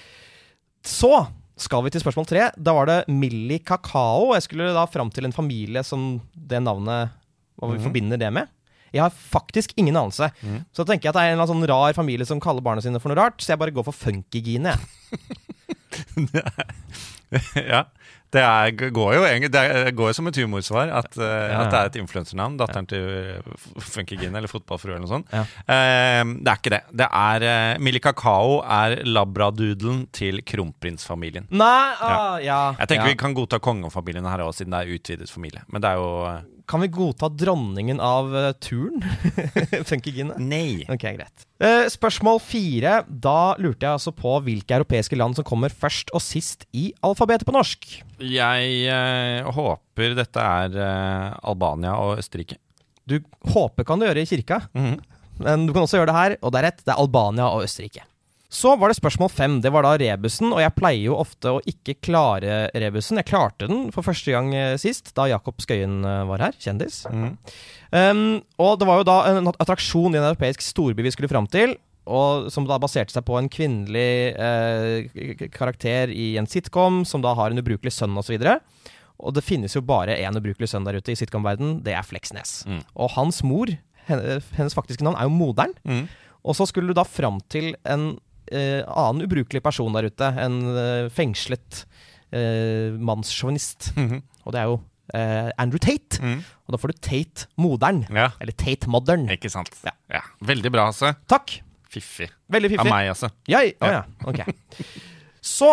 Så 0.90 1.12
skal 1.60 1.84
vi 1.84 1.92
til 1.92 2.02
spørsmål 2.04 2.28
tre. 2.28 2.46
Da 2.56 2.74
var 2.76 2.88
det 2.90 2.98
Millie 3.12 3.60
Kakao. 3.64 4.32
Jeg 4.36 4.46
skulle 4.48 4.72
da 4.76 4.86
fram 4.88 5.12
til 5.12 5.28
en 5.28 5.36
familie 5.36 5.84
som 5.86 6.14
det 6.34 6.62
navnet 6.64 7.12
Hva 7.60 7.72
vi 7.74 7.82
forbinder 7.84 8.20
det 8.20 8.30
med. 8.32 8.48
Jeg 8.90 9.04
har 9.04 9.12
faktisk 9.14 9.72
ingen 9.78 9.96
anelse. 9.96 10.30
Så 10.72 10.82
da 10.82 10.92
tenker 10.92 11.08
jeg 11.08 11.12
at 11.12 11.18
det 11.18 11.22
er 11.22 11.32
en 11.32 11.36
eller 11.36 11.46
annen 11.46 11.62
sånn 11.62 11.70
rar 11.70 11.94
familie 11.94 12.26
som 12.26 12.40
kaller 12.42 12.64
barna 12.64 12.82
sine 12.82 12.98
for 13.02 13.12
noe 13.12 13.20
rart, 13.20 13.38
så 13.38 13.52
jeg 13.52 13.60
bare 13.60 13.74
går 13.76 13.86
for 13.86 13.94
Funkygine. 13.94 14.72
ja. 17.72 17.84
Det, 18.30 18.42
er, 18.42 18.90
går 18.94 19.14
jo, 19.16 19.24
det 19.50 19.94
går 19.98 20.12
jo 20.12 20.16
som 20.16 20.30
et 20.30 20.40
humorsvar 20.42 20.92
at, 21.00 21.16
eh, 21.18 21.46
Ja, 21.50 21.64
at 21.64 21.72
det 21.72 21.80
er 21.80 21.90
et 21.90 21.98
influensernavn. 22.02 22.58
Datteren 22.60 22.86
til 22.90 23.40
uh, 23.42 23.66
Funkygine 23.82 24.38
eller 24.38 24.50
Fotballfrue 24.50 24.94
eller 24.94 25.06
noe 25.06 25.10
sånt. 25.10 25.32
Eh, 25.34 26.22
det 26.22 26.52
er 26.52 26.60
ikke 26.60 26.74
det. 26.76 26.82
Det 27.02 27.08
er 27.10 27.46
uh, 27.48 27.80
Millie 27.82 28.02
Kakao 28.04 28.60
er 28.62 29.00
labradoodlen 29.08 30.04
til 30.14 30.44
kronprinsfamilien. 30.46 31.50
Nei, 31.50 31.90
ah, 31.98 32.38
ja. 32.42 32.60
Jeg 32.78 32.92
tenker 32.94 33.10
vi 33.10 33.18
kan 33.20 33.34
godta 33.36 33.58
kongefamilien 33.62 34.28
her 34.30 34.46
også, 34.46 34.62
siden 34.62 34.76
det 34.76 34.84
er 34.84 34.94
utvidet 34.96 35.30
familie. 35.30 35.64
Men 35.68 35.82
det 35.82 35.90
er 35.90 36.00
jo 36.00 36.10
eh, 36.28 36.40
Kan 36.70 36.84
vi 36.84 36.88
godta 36.94 37.26
dronningen 37.34 37.98
av 37.98 38.28
uh, 38.30 38.52
turn? 38.62 39.00
Funkygine? 39.90 40.36
Nei. 40.38 40.84
Ok, 40.86 41.02
greit. 41.16 41.46
Uh, 41.58 41.88
spørsmål 41.90 42.38
fire. 42.44 43.00
Da 43.10 43.56
lurte 43.58 43.88
jeg 43.88 43.96
altså 43.98 44.12
på 44.14 44.36
hvilke 44.46 44.76
europeiske 44.78 45.18
land 45.18 45.34
som 45.38 45.46
kommer 45.48 45.74
først 45.74 46.12
og 46.14 46.22
sist 46.22 46.68
i 46.70 46.92
alfabetet 47.06 47.48
på 47.48 47.54
norsk. 47.56 47.88
Jeg 48.22 48.70
uh, 48.86 49.50
håper 49.56 50.14
dette 50.16 50.40
er 50.62 50.78
eh, 50.80 51.26
Albania 51.50 51.96
og 52.00 52.20
Østerrike. 52.22 52.56
Du 53.10 53.18
håper 53.52 53.84
kan 53.88 53.98
du 54.00 54.06
gjøre 54.06 54.22
i 54.22 54.28
kirka, 54.30 54.62
Mhm. 54.76 54.94
men 55.42 55.66
du 55.66 55.72
kan 55.74 55.82
også 55.84 55.98
gjøre 55.98 56.08
det 56.12 56.16
her, 56.20 56.34
og 56.44 56.52
det 56.54 56.60
er 56.60 56.66
rett. 56.70 56.80
Det 56.86 56.92
er 56.94 57.00
Albania 57.02 57.48
og 57.50 57.64
Østerrike. 57.66 58.06
Så 58.50 58.72
var 58.76 58.90
det 58.90 58.98
spørsmål 58.98 59.30
fem. 59.30 59.58
Det 59.62 59.70
var 59.70 59.86
da 59.86 59.92
rebusen, 60.00 60.50
og 60.50 60.58
jeg 60.58 60.74
pleier 60.74 61.04
jo 61.04 61.18
ofte 61.22 61.52
å 61.54 61.60
ikke 61.70 61.94
klare 62.02 62.64
rebusen. 62.82 63.20
Jeg 63.20 63.28
klarte 63.30 63.68
den 63.70 63.92
for 63.94 64.02
første 64.02 64.34
gang 64.34 64.50
eh, 64.58 64.74
sist, 64.80 65.12
da 65.14 65.28
Jakob 65.30 65.62
Skøyen 65.62 66.00
eh, 66.02 66.24
var 66.26 66.42
her, 66.42 66.56
kjendis. 66.58 67.04
Um, 67.94 68.40
og 68.58 68.80
det 68.80 68.88
var 68.90 68.98
jo 68.98 69.06
da 69.06 69.16
en 69.30 69.52
attraksjon 69.52 70.16
i 70.16 70.18
en 70.18 70.26
europeisk 70.32 70.64
storby 70.66 71.06
vi 71.06 71.12
skulle 71.14 71.30
fram 71.30 71.46
til. 71.50 71.76
Og 72.10 72.48
som 72.50 72.66
da 72.66 72.80
baserte 72.82 73.14
seg 73.14 73.22
på 73.28 73.36
en 73.38 73.50
kvinnelig 73.52 74.34
eh, 74.34 75.46
karakter 75.54 76.10
i 76.10 76.32
en 76.40 76.48
sitcom, 76.50 77.04
som 77.06 77.22
da 77.22 77.36
har 77.38 77.54
en 77.54 77.62
ubrukelig 77.62 77.92
sønn 77.94 78.18
osv. 78.18 78.34
Og, 78.34 78.48
så 78.48 78.98
og 79.20 79.36
det 79.36 79.44
finnes 79.46 79.76
jo 79.76 79.84
bare 79.84 80.16
én 80.18 80.38
ubrukelig 80.40 80.72
sønn 80.72 80.88
der 80.88 80.98
ute 80.98 81.14
i 81.14 81.18
sitcom-verden, 81.18 81.78
det 81.86 81.94
er 81.94 82.06
Fleksnes. 82.06 82.64
Mm. 82.66 82.82
Og 82.98 83.14
hans 83.14 83.44
mor, 83.46 83.70
hennes 84.08 84.74
faktiske 84.74 85.06
navn, 85.06 85.18
er 85.20 85.28
jo 85.28 85.36
moderen. 85.38 85.76
Mm. 85.84 86.08
Og 86.40 86.56
så 86.56 86.66
skulle 86.66 86.90
du 86.90 86.96
da 86.96 87.04
fram 87.06 87.38
til 87.52 87.74
en 87.84 88.14
eh, 88.50 88.82
annen 88.86 89.24
ubrukelig 89.26 89.62
person 89.64 89.94
der 89.96 90.08
ute. 90.10 90.28
En 90.42 90.60
eh, 90.74 91.08
fengslet 91.14 91.84
eh, 92.32 92.92
mannssjåvinist. 92.98 93.92
Mhm. 93.96 94.22
Og 94.46 94.54
det 94.54 94.60
er 94.62 94.70
jo 94.70 94.76
eh, 95.14 95.50
Andrew 95.60 95.78
Tate. 95.82 96.20
Mm. 96.24 96.38
Og 96.66 96.74
da 96.74 96.80
får 96.80 96.92
du 96.94 97.00
Tate 97.04 97.48
modern. 97.60 98.04
Ja, 98.08 98.30
Eller 98.40 98.56
Tate 98.56 98.88
modern. 98.90 99.26
ikke 99.30 99.50
sant. 99.52 99.74
Ja. 99.84 99.92
Ja. 100.10 100.22
Veldig 100.48 100.72
bra, 100.72 100.86
altså. 100.92 101.12
Takk. 101.30 101.58
Fiffig. 101.90 102.30
Veldig 102.50 102.78
Av 102.78 102.86
meg, 102.86 103.08
altså. 103.10 103.28
Ja, 103.50 103.64
å 103.66 103.90
ja. 103.90 104.04
Ok. 104.30 104.44
Så 105.42 105.70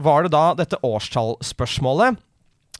var 0.00 0.24
det 0.24 0.32
da 0.32 0.54
dette 0.56 0.78
årstallspørsmålet. 0.86 2.18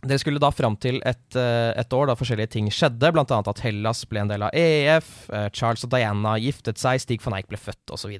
Dere 0.01 0.19
skulle 0.23 0.41
da 0.41 0.49
fram 0.55 0.79
til 0.81 0.97
et, 1.05 1.37
eh, 1.37 1.73
et 1.77 1.93
år 1.93 2.09
da 2.09 2.15
forskjellige 2.17 2.55
ting 2.55 2.71
skjedde, 2.73 3.11
bl.a. 3.13 3.25
at 3.53 3.61
Hellas 3.61 4.01
ble 4.09 4.23
en 4.23 4.31
del 4.31 4.47
av 4.47 4.55
EF, 4.57 5.29
eh, 5.29 5.49
Charles 5.53 5.85
og 5.85 5.91
Diana 5.93 6.39
giftet 6.41 6.81
seg, 6.81 7.03
Stig 7.03 7.21
van 7.25 7.37
Eyck 7.37 7.51
ble 7.53 7.61
født 7.61 7.93
osv. 7.93 8.15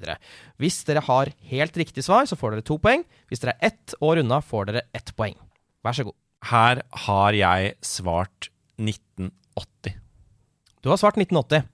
Hvis 0.61 0.83
dere 0.85 1.01
har 1.07 1.31
helt 1.49 1.79
riktig 1.81 2.05
svar, 2.05 2.29
så 2.29 2.37
får 2.37 2.53
dere 2.57 2.67
to 2.69 2.77
poeng. 2.77 3.01
Hvis 3.31 3.41
dere 3.41 3.55
er 3.57 3.71
ett 3.71 3.95
år 4.01 4.21
unna, 4.21 4.41
får 4.45 4.69
dere 4.69 4.85
ett 4.93 5.09
poeng. 5.17 5.33
Vær 5.83 5.97
så 5.97 6.05
god. 6.05 6.17
Her 6.51 6.83
har 7.07 7.33
jeg 7.37 7.73
svart 7.81 8.49
1980. 8.77 9.97
Du 10.81 10.89
har 10.89 10.97
svart 11.01 11.17
1980. 11.17 11.65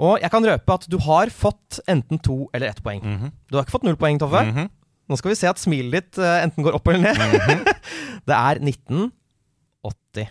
Og 0.00 0.20
jeg 0.22 0.32
kan 0.32 0.44
røpe 0.48 0.72
at 0.72 0.86
du 0.88 0.96
har 1.04 1.28
fått 1.28 1.80
enten 1.88 2.20
to 2.24 2.46
eller 2.56 2.72
ett 2.72 2.80
poeng. 2.84 3.02
Du 3.50 3.56
har 3.58 3.64
ikke 3.66 3.76
fått 3.76 3.84
null 3.84 3.98
poeng, 4.00 4.18
Toffe. 4.20 4.40
Mhm. 4.48 4.70
Nå 5.10 5.18
skal 5.18 5.32
vi 5.32 5.38
se 5.40 5.48
at 5.50 5.58
smilet 5.58 5.90
ditt 5.96 6.20
eh, 6.22 6.44
enten 6.44 6.62
går 6.62 6.76
opp 6.78 6.86
eller 6.92 7.10
ned. 7.10 7.66
det 8.30 8.36
er 8.36 8.60
1981. 8.62 10.30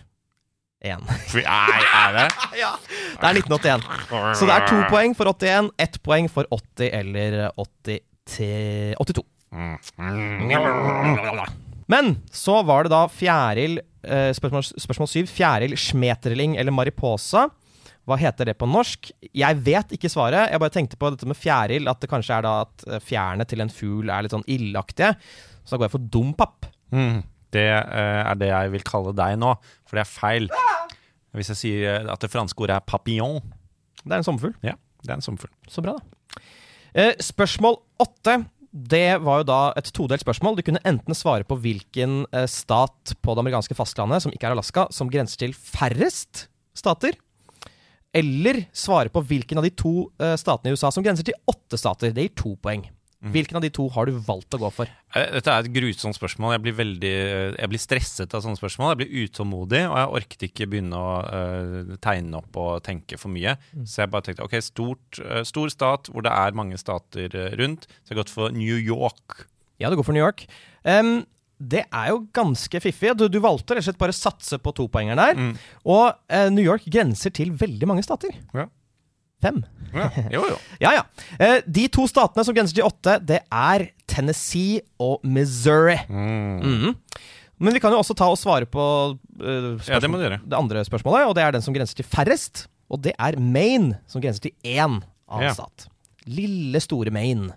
Fy, 1.28 1.42
Nei, 1.44 1.82
er 1.84 2.14
det? 2.16 2.28
ja, 2.62 2.70
det 3.20 3.26
er 3.28 3.34
1981. 3.42 3.84
Så 4.40 4.48
det 4.48 4.54
er 4.56 4.64
to 4.70 4.78
poeng 4.88 5.12
for 5.18 5.28
81, 5.28 5.68
ett 5.84 6.00
poeng 6.06 6.30
for 6.32 6.48
80 6.56 6.88
eller 7.02 7.52
80 7.60 8.00
til 8.32 8.96
82. 9.04 9.26
Men 11.90 12.14
så 12.32 12.62
var 12.64 12.86
det 12.86 12.94
da 12.94 13.02
Fjæril 13.10 13.80
eh, 13.82 14.30
Spørsmål, 14.32 14.64
spørsmål 14.80 15.08
syv. 15.10 15.28
Fjæril, 15.28 15.76
Smeterling 15.76 16.56
eller 16.56 16.72
Mariposa 16.72 17.50
Hva 18.10 18.18
heter 18.18 18.48
det 18.50 18.56
på 18.58 18.66
norsk? 18.66 19.12
Jeg 19.22 19.58
vet 19.62 19.92
ikke 19.94 20.10
svaret. 20.10 20.50
Jeg 20.50 20.58
bare 20.62 20.74
tenkte 20.74 20.98
på 20.98 21.12
dette 21.14 21.28
med 21.30 21.38
fjærild, 21.38 21.86
at 21.90 22.00
det 22.02 22.10
kanskje 22.10 22.40
er 22.40 22.46
da 22.46 22.54
at 22.64 22.86
eh, 22.88 23.02
fjærene 23.06 23.46
til 23.46 23.62
en 23.62 23.70
fugl 23.70 24.10
er 24.10 24.26
litt 24.26 24.34
sånn 24.34 24.46
ildaktige. 24.50 25.12
Så 25.62 25.76
da 25.76 25.78
går 25.78 25.86
jeg 25.86 25.94
for 25.94 26.08
dompap. 26.16 26.66
Mm. 26.90 27.20
Det 27.54 27.68
eh, 27.70 28.22
er 28.24 28.40
det 28.40 28.50
jeg 28.50 28.72
vil 28.74 28.86
kalle 28.88 29.14
deg 29.14 29.38
nå, 29.38 29.54
for 29.86 30.00
det 30.00 30.02
er 30.02 30.10
feil. 30.10 30.50
Hvis 31.38 31.52
jeg 31.52 31.60
sier 31.60 32.00
eh, 32.00 32.10
at 32.10 32.24
det 32.24 32.32
franske 32.32 32.58
ordet 32.58 32.80
er 32.80 32.88
papillon 32.90 33.38
Det 34.02 34.10
er 34.10 34.18
en 34.18 34.26
sommerfugl. 34.26 34.56
Ja, 34.66 34.74
det 35.04 35.12
er 35.12 35.20
en 35.20 35.26
sommerfugl. 35.28 35.54
Så 35.70 35.86
bra, 35.86 35.94
da. 35.94 36.42
Spørsmål 37.22 37.78
åtte. 38.02 38.40
Det 38.70 39.20
var 39.22 39.42
jo 39.42 39.50
da 39.50 39.62
et 39.78 39.94
todelt 39.94 40.22
spørsmål. 40.24 40.58
Du 40.58 40.66
kunne 40.66 40.82
enten 40.86 41.14
svare 41.14 41.46
på 41.46 41.58
hvilken 41.62 42.24
stat 42.50 43.14
på 43.22 43.34
det 43.34 43.42
amerikanske 43.44 43.78
fastlandet, 43.78 44.24
som 44.26 44.34
ikke 44.34 44.50
er 44.50 44.58
Alaska, 44.58 44.88
som 44.94 45.10
grenser 45.10 45.44
til 45.44 45.54
færrest 45.54 46.48
stater. 46.74 47.14
Eller 48.16 48.64
svare 48.74 49.12
på 49.12 49.22
hvilken 49.22 49.60
av 49.60 49.66
de 49.66 49.74
to 49.74 50.08
eh, 50.18 50.36
statene 50.40 50.72
i 50.72 50.78
USA 50.78 50.90
som 50.90 51.04
grenser 51.04 51.26
til 51.26 51.38
åtte 51.50 51.78
stater. 51.78 52.14
Det 52.14 52.26
gir 52.26 52.38
to 52.38 52.56
poeng. 52.62 52.88
Hvilken 53.20 53.58
av 53.58 53.60
de 53.60 53.68
to 53.68 53.84
har 53.92 54.08
du 54.08 54.14
valgt 54.24 54.54
å 54.56 54.58
gå 54.62 54.68
for? 54.72 54.88
Eh, 55.12 55.26
Dette 55.34 55.52
er 55.52 55.66
et 55.66 55.74
grusomt 55.74 56.16
spørsmål. 56.16 56.54
Jeg 56.54 56.62
blir 56.64 56.76
veldig 56.78 57.12
Jeg 57.58 57.68
blir 57.68 57.82
stresset 57.82 58.32
av 58.32 58.40
sånne 58.40 58.56
spørsmål. 58.56 58.94
Jeg 58.94 59.00
blir 59.02 59.26
utålmodig, 59.26 59.82
og 59.90 59.96
jeg 59.98 60.14
orket 60.20 60.46
ikke 60.48 60.68
begynne 60.72 60.96
å 60.96 61.10
uh, 61.28 61.96
tegne 62.00 62.40
opp 62.40 62.56
og 62.56 62.80
tenke 62.86 63.20
for 63.20 63.32
mye. 63.34 63.58
Så 63.84 64.00
jeg 64.02 64.12
bare 64.14 64.24
tenkte 64.24 64.46
ok, 64.46 64.56
stort, 64.64 65.20
uh, 65.20 65.42
stor 65.44 65.68
stat 65.68 66.08
hvor 66.08 66.24
det 66.24 66.32
er 66.32 66.56
mange 66.56 66.80
stater 66.80 67.36
eh, 67.36 67.52
rundt. 67.60 67.84
Så 68.00 68.14
jeg 68.14 68.16
har 68.16 68.22
gått 68.22 68.32
for 68.32 68.56
New 68.56 68.80
York. 68.80 69.44
Ja, 69.80 69.92
du 69.92 70.00
går 70.00 70.08
for 70.08 70.16
New 70.16 70.24
York. 70.24 70.46
Em, 70.88 71.26
det 71.60 71.84
er 71.92 72.10
jo 72.12 72.22
ganske 72.32 72.80
fiffig. 72.80 73.12
Du, 73.20 73.26
du 73.28 73.38
valgte 73.44 73.76
rett 73.76 73.84
og 73.84 73.90
slett 73.90 74.00
bare 74.00 74.16
satse 74.16 74.58
på 74.62 74.72
topoengeren 74.76 75.20
der. 75.20 75.36
Mm. 75.36 75.50
Og 75.92 76.06
eh, 76.32 76.48
New 76.54 76.64
York 76.64 76.86
grenser 76.88 77.32
til 77.36 77.52
veldig 77.60 77.88
mange 77.90 78.04
stater. 78.06 78.32
Ja. 78.56 78.64
Fem. 79.44 79.60
Ja. 79.92 80.08
Jo, 80.32 80.46
jo. 80.52 80.56
Ja, 80.84 80.94
ja. 81.00 81.04
Eh, 81.40 81.60
de 81.66 81.86
to 81.92 82.06
statene 82.08 82.44
som 82.46 82.56
grenser 82.56 82.78
til 82.80 82.88
åtte, 82.88 83.18
det 83.24 83.42
er 83.44 83.86
Tennessee 84.10 84.80
og 85.00 85.20
Missouri. 85.24 85.98
Mhm. 86.08 86.96
Men 87.60 87.76
vi 87.76 87.80
kan 87.84 87.92
jo 87.92 87.98
også 88.00 88.14
ta 88.16 88.24
og 88.32 88.38
svare 88.40 88.64
på 88.64 88.80
uh, 89.12 89.72
Ja, 89.84 89.98
det 90.00 90.08
det 90.48 90.56
andre 90.56 90.80
spørsmålet, 90.80 91.26
og 91.28 91.34
det 91.36 91.42
er 91.44 91.52
den 91.52 91.60
som 91.60 91.74
grenser 91.76 91.98
til 91.98 92.06
færrest. 92.08 92.62
Og 92.88 93.02
det 93.04 93.12
er 93.20 93.36
Maine, 93.36 93.98
som 94.08 94.22
grenser 94.24 94.48
til 94.48 94.54
én 94.64 95.02
annen 95.28 95.44
Ja. 95.44 95.52
stat. 95.52 95.84
Lille, 96.24 96.80
store 96.80 97.12
Maine. 97.12 97.52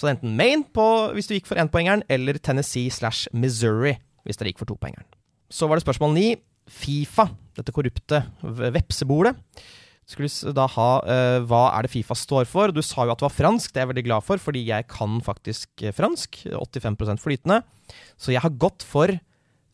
Så 0.00 0.06
det 0.06 0.14
er 0.14 0.16
enten 0.16 0.36
Maine 0.38 0.64
på, 0.64 0.84
hvis 1.12 1.26
du 1.28 1.34
gikk 1.34 1.50
for 1.50 1.60
énpoengeren, 1.60 2.00
eller 2.08 2.38
Tennessee 2.40 2.88
slash 2.88 3.28
Missouri 3.36 3.98
hvis 4.24 4.40
dere 4.40 4.48
gikk 4.48 4.62
for 4.62 4.70
topoengeren. 4.70 5.04
Så 5.52 5.68
var 5.68 5.76
det 5.76 5.84
spørsmål 5.84 6.14
ni. 6.16 6.30
Fifa, 6.70 7.26
dette 7.58 7.74
korrupte 7.74 8.22
vepsebolet. 8.72 9.36
Skulle 10.08 10.54
da 10.56 10.64
ha 10.72 10.88
uh, 11.04 11.38
Hva 11.44 11.62
er 11.74 11.84
det 11.84 11.92
Fifa 11.92 12.16
står 12.16 12.48
for? 12.48 12.72
Du 12.72 12.80
sa 12.80 13.04
jo 13.04 13.12
at 13.12 13.20
det 13.20 13.28
var 13.28 13.36
fransk, 13.36 13.74
det 13.74 13.82
er 13.82 13.84
jeg 13.84 13.92
veldig 13.92 14.06
glad 14.08 14.24
for, 14.24 14.40
fordi 14.40 14.64
jeg 14.70 14.88
kan 14.88 15.20
faktisk 15.26 15.84
eh, 15.84 15.92
fransk. 15.94 16.46
85% 16.48 17.20
flytende. 17.20 17.60
Så 18.16 18.32
jeg 18.32 18.40
har 18.40 18.56
gått 18.56 18.86
for 18.86 19.12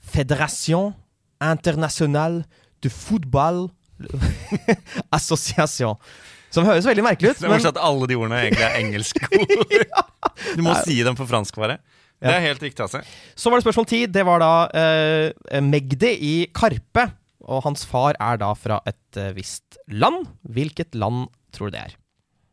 Fédération 0.03 0.91
Internationale 1.39 2.43
de 2.83 2.91
Football 2.91 3.69
Association. 5.19 5.95
Som 6.57 6.66
høres 6.69 6.88
veldig 6.88 7.05
merkelig 7.05 7.35
ut. 7.35 7.42
Det 7.42 7.49
er 7.49 7.53
morsomt 7.53 7.77
at 7.77 7.83
alle 7.85 8.09
de 8.09 8.16
ordene 8.19 8.40
egentlig 8.47 8.64
er 8.64 8.79
engelske 8.81 9.29
ord. 9.42 9.77
Du 10.57 10.64
må 10.64 10.75
si 10.87 10.99
dem 11.05 11.19
på 11.19 11.29
fransk, 11.29 11.61
bare. 11.61 11.79
Det 12.16 12.33
er 12.33 12.42
helt 12.47 12.64
riktig, 12.64 12.81
altså. 12.81 13.03
Så 13.37 13.53
var 13.53 13.61
det 13.61 13.66
spørsmål 13.66 13.88
ti. 13.90 14.01
Det 14.09 14.25
var 14.25 14.40
da 14.40 14.53
uh, 14.73 15.61
Magdi 15.64 16.14
i 16.16 16.35
Karpe. 16.57 17.11
Og 17.47 17.62
hans 17.62 17.85
far 17.87 18.16
er 18.19 18.40
da 18.40 18.51
fra 18.59 18.81
et 18.88 19.21
uh, 19.21 19.31
visst 19.37 19.77
land. 19.92 20.25
Hvilket 20.42 20.97
land 20.99 21.29
tror 21.55 21.71
du 21.71 21.77
det 21.77 21.85
er? 21.85 21.97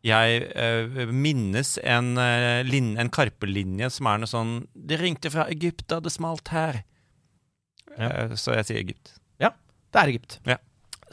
Jeg 0.03 0.47
uh, 0.51 1.07
minnes 1.15 1.77
en, 1.79 2.17
uh, 2.19 2.99
en 2.99 3.13
Karpe-linje 3.15 3.87
som 3.95 4.11
er 4.11 4.19
noe 4.19 4.27
sånn 4.29 4.57
Det 4.75 4.99
ringte 4.99 5.31
fra 5.31 5.47
Egypt 5.53 5.87
da 5.87 6.01
det 6.03 6.11
smalt 6.11 6.51
her. 6.51 6.83
Eh, 7.97 8.33
så 8.39 8.55
jeg 8.57 8.67
sier 8.67 8.81
Egypt. 8.81 9.15
Ja, 9.41 9.53
det 9.93 10.01
er 10.01 10.13
Egypt. 10.13 10.37
Ja. 10.49 10.57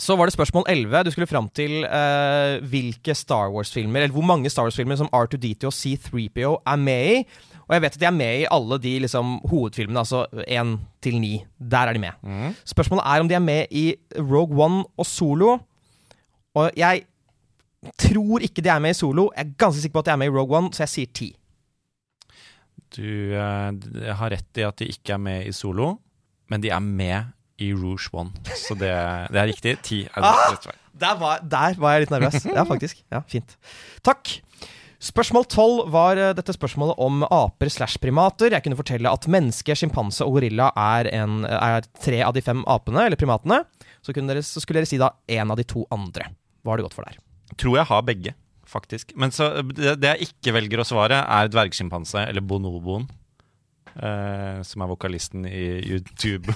Så 0.00 0.16
var 0.16 0.28
det 0.28 0.32
spørsmål 0.32 0.64
11. 0.68 1.02
Du 1.04 1.10
skulle 1.12 1.28
fram 1.28 1.48
til 1.52 1.84
uh, 1.84 2.56
hvilke 2.72 3.14
Star 3.14 3.50
Wars-filmer, 3.52 4.00
eller 4.00 4.14
hvor 4.16 4.24
mange 4.24 4.50
Star 4.50 4.64
Wars-filmer 4.64 4.96
som 4.96 5.10
R2D2 5.12 5.68
og 5.68 5.76
C3PO 5.76 6.52
er 6.72 6.76
med 6.80 7.10
i. 7.10 7.18
Og 7.68 7.74
jeg 7.76 7.82
vet 7.84 7.98
at 7.98 8.00
de 8.00 8.08
er 8.08 8.16
med 8.16 8.40
i 8.40 8.46
alle 8.50 8.78
de 8.82 8.94
liksom, 9.04 9.36
hovedfilmene, 9.50 10.00
altså 10.00 10.24
1 10.48 10.78
til 11.04 11.20
9. 11.20 11.44
Der 11.70 11.90
er 11.90 11.92
de 11.92 12.02
med. 12.02 12.54
Spørsmålet 12.64 13.04
er 13.06 13.20
om 13.20 13.28
de 13.28 13.34
er 13.34 13.44
med 13.44 13.66
i 13.70 13.94
Rogue 14.18 14.64
One 14.64 14.84
og 14.96 15.06
Solo. 15.06 15.58
Og 16.54 16.70
jeg 16.76 17.02
tror 17.98 18.40
ikke 18.40 18.64
de 18.64 18.72
er 18.72 18.78
med 18.78 18.96
i 18.96 18.98
Solo. 18.98 19.28
Jeg 19.36 19.46
er 19.46 19.52
ganske 19.58 19.80
sikker 19.82 19.92
på 19.92 19.98
at 19.98 20.06
de 20.06 20.10
er 20.10 20.16
med 20.16 20.32
i 20.32 20.34
Rogue 20.38 20.58
One, 20.58 20.72
så 20.72 20.82
jeg 20.82 20.94
sier 20.94 21.12
10. 21.14 21.30
Du 22.96 23.36
uh, 23.36 23.70
har 24.18 24.32
rett 24.32 24.58
i 24.58 24.66
at 24.66 24.80
de 24.80 24.88
ikke 24.90 25.14
er 25.14 25.22
med 25.22 25.46
i 25.46 25.52
solo, 25.54 25.92
men 26.50 26.62
de 26.62 26.72
er 26.74 26.82
med 26.82 27.30
i 27.60 27.70
Rouge 27.76 28.10
One. 28.16 28.32
Så 28.56 28.76
det, 28.78 28.92
det 29.32 29.40
er 29.42 29.50
riktig. 29.50 29.74
Ti 29.86 30.02
er 30.08 30.24
det 30.24 30.34
rett 30.54 30.68
svar. 30.68 30.78
Der 31.00 31.16
var, 31.20 31.42
der 31.46 31.76
var 31.80 31.96
jeg 31.96 32.04
litt 32.06 32.14
nervøs. 32.14 32.46
Ja, 32.50 32.64
faktisk. 32.68 33.02
Ja, 33.12 33.22
Fint. 33.30 33.56
Takk. 34.06 34.40
Spørsmål 35.00 35.46
12 35.48 35.76
var 35.94 36.18
eh, 36.20 36.32
dette 36.36 36.52
spørsmålet 36.52 36.98
om 37.00 37.22
aper 37.24 37.70
slash 37.72 37.96
primater. 38.02 38.52
Jeg 38.52 38.66
kunne 38.66 38.76
fortelle 38.76 39.08
at 39.08 39.28
menneske, 39.32 39.72
sjimpanse 39.78 40.26
og 40.26 40.36
gorilla 40.36 40.68
er, 40.76 41.08
en, 41.22 41.38
er 41.48 41.86
tre 42.04 42.20
av 42.26 42.34
de 42.36 42.42
fem 42.44 42.60
apene, 42.68 43.06
eller 43.08 43.20
primatene. 43.20 43.62
Så, 44.04 44.12
kunne 44.12 44.28
dere, 44.28 44.44
så 44.44 44.60
skulle 44.60 44.82
dere 44.82 44.90
si 44.90 45.00
da 45.00 45.14
én 45.32 45.48
av 45.48 45.56
de 45.60 45.64
to 45.68 45.86
andre. 45.94 46.28
Hva 46.60 46.74
har 46.74 46.80
det 46.82 46.88
gått 46.90 46.98
for 46.98 47.08
der? 47.08 47.16
Tror 47.60 47.78
jeg 47.80 47.88
har 47.88 48.04
begge, 48.04 48.34
faktisk. 48.68 49.16
Men 49.16 49.32
så, 49.32 49.48
det, 49.72 49.96
det 50.02 50.12
jeg 50.18 50.28
ikke 50.34 50.56
velger 50.58 50.84
å 50.84 50.88
svare, 50.92 51.22
er 51.24 51.48
dvergsjimpanse, 51.52 52.26
eller 52.28 52.44
bonoboen. 52.44 53.08
Eh, 53.96 54.60
som 54.66 54.84
er 54.84 54.90
vokalisten 54.90 55.46
i 55.48 55.66
YouTube. 55.82 56.54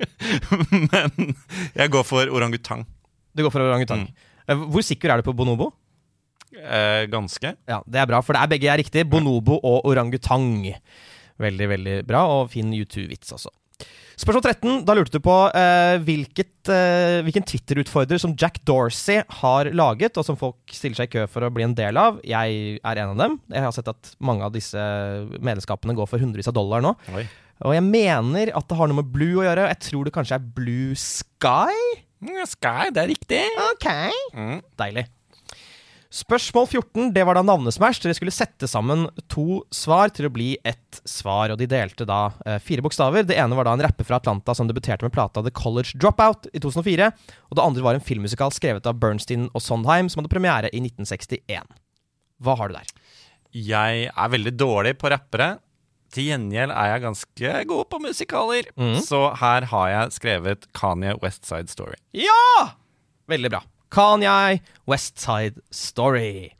Men 0.90 1.34
jeg 1.76 1.92
går 1.92 2.06
for 2.06 2.32
orangutang. 2.32 2.84
Du 3.36 3.44
går 3.44 3.52
for 3.54 3.64
orangutang. 3.64 4.06
Mm. 4.08 4.64
Hvor 4.72 4.84
sikker 4.86 5.12
er 5.12 5.20
du 5.20 5.26
på 5.26 5.34
bonobo? 5.36 5.72
Uh, 6.56 7.04
ganske. 7.12 7.52
Ja, 7.68 7.82
Det 7.84 8.00
er 8.00 8.08
bra, 8.08 8.22
for 8.24 8.32
det 8.32 8.42
er 8.42 8.52
begge 8.54 8.70
er 8.72 8.80
riktig. 8.80 9.04
Bonobo 9.10 9.58
og 9.60 9.84
orangutang. 9.90 10.72
Veldig, 11.36 11.68
veldig 11.68 11.96
bra, 12.08 12.22
og 12.32 12.50
fin 12.54 12.70
U2-vits 12.72 13.34
også. 13.36 13.52
Spørsmål 14.16 14.46
13. 14.48 14.76
Da 14.88 14.94
lurte 14.96 15.18
du 15.18 15.20
på 15.20 15.34
eh, 15.52 15.98
hvilket, 16.06 16.70
eh, 16.72 17.18
hvilken 17.26 17.44
Twitter-utfordrer 17.44 18.20
som 18.22 18.32
Jack 18.40 18.62
Dorsey 18.64 19.20
har 19.42 19.68
laget, 19.76 20.16
og 20.16 20.24
som 20.24 20.38
folk 20.40 20.72
stiller 20.72 20.96
seg 20.96 21.10
i 21.10 21.18
kø 21.18 21.26
for 21.28 21.44
å 21.44 21.50
bli 21.52 21.66
en 21.66 21.76
del 21.76 22.00
av. 22.00 22.22
Jeg 22.24 22.78
er 22.80 23.02
en 23.02 23.12
av 23.12 23.20
dem. 23.20 23.36
Jeg 23.52 23.66
har 23.66 23.74
sett 23.76 23.90
at 23.92 24.14
mange 24.24 24.46
av 24.46 24.54
disse 24.56 24.80
medlemskapene 25.36 25.96
går 25.98 26.08
for 26.08 26.22
hundrevis 26.22 26.48
av 26.48 26.56
dollar 26.56 26.84
nå. 26.84 26.94
Oi. 27.12 27.26
Og 27.64 27.76
jeg 27.76 27.84
mener 27.84 28.52
at 28.56 28.66
det 28.68 28.76
har 28.80 28.88
noe 28.88 29.00
med 29.02 29.12
Blue 29.12 29.40
å 29.40 29.46
gjøre. 29.46 29.68
Jeg 29.72 29.82
tror 29.90 30.08
det 30.08 30.16
kanskje 30.16 30.40
er 30.40 30.48
Blue 30.56 30.96
Sky? 31.00 31.76
Mm, 32.24 32.40
Sky, 32.48 32.88
det 32.96 33.04
er 33.04 33.12
riktig. 33.12 33.44
Ok. 33.70 33.88
Mm. 34.32 34.58
Deilig. 34.80 35.06
Spørsmål 36.16 36.64
14, 36.70 37.10
det 37.12 37.24
var 37.28 37.36
da 37.36 37.42
navnesmash. 37.44 38.00
Dere 38.00 38.16
skulle 38.16 38.32
sette 38.32 38.68
sammen 38.70 39.04
to 39.28 39.60
svar 39.74 40.08
til 40.16 40.28
å 40.28 40.32
bli 40.32 40.54
ett 40.64 41.00
svar, 41.04 41.52
og 41.52 41.60
de 41.60 41.68
delte 41.68 42.06
da 42.08 42.30
eh, 42.46 42.56
fire 42.62 42.84
bokstaver. 42.84 43.26
Det 43.28 43.36
ene 43.36 43.58
var 43.58 43.68
da 43.68 43.74
en 43.76 43.84
rapper 43.84 44.08
fra 44.08 44.16
Atlanta 44.16 44.54
som 44.56 44.70
debuterte 44.70 45.04
med 45.04 45.12
plata 45.12 45.42
The 45.44 45.52
College 45.52 45.98
Dropout 46.00 46.48
i 46.56 46.62
2004. 46.62 47.10
Og 47.50 47.58
det 47.58 47.66
andre 47.66 47.84
var 47.84 47.98
en 47.98 48.06
filmmusikal 48.06 48.54
skrevet 48.56 48.88
av 48.88 48.96
Bernstein 49.02 49.50
og 49.50 49.60
Sondheim 49.60 50.08
som 50.08 50.22
hadde 50.22 50.32
premiere 50.32 50.72
i 50.72 50.80
1961. 50.86 51.76
Hva 52.40 52.56
har 52.62 52.72
du 52.72 52.78
der? 52.78 52.96
Jeg 53.52 54.08
er 54.08 54.34
veldig 54.38 54.56
dårlig 54.56 54.96
på 54.96 55.12
rappere. 55.12 55.58
Til 56.16 56.30
gjengjeld 56.30 56.72
er 56.72 56.94
jeg 56.94 57.04
ganske 57.04 57.54
god 57.68 57.88
på 57.92 58.00
musikaler. 58.08 58.72
Mm. 58.80 58.98
Så 59.04 59.26
her 59.36 59.68
har 59.68 59.92
jeg 59.92 60.16
skrevet 60.16 60.68
Kanye 60.72 61.18
West 61.20 61.44
Side 61.44 61.68
Story. 61.68 62.00
Ja! 62.16 62.70
Veldig 63.28 63.52
bra. 63.52 63.66
Kanye, 63.92 64.60
West 64.88 65.20
Side 65.22 65.60
Story. 65.70 66.50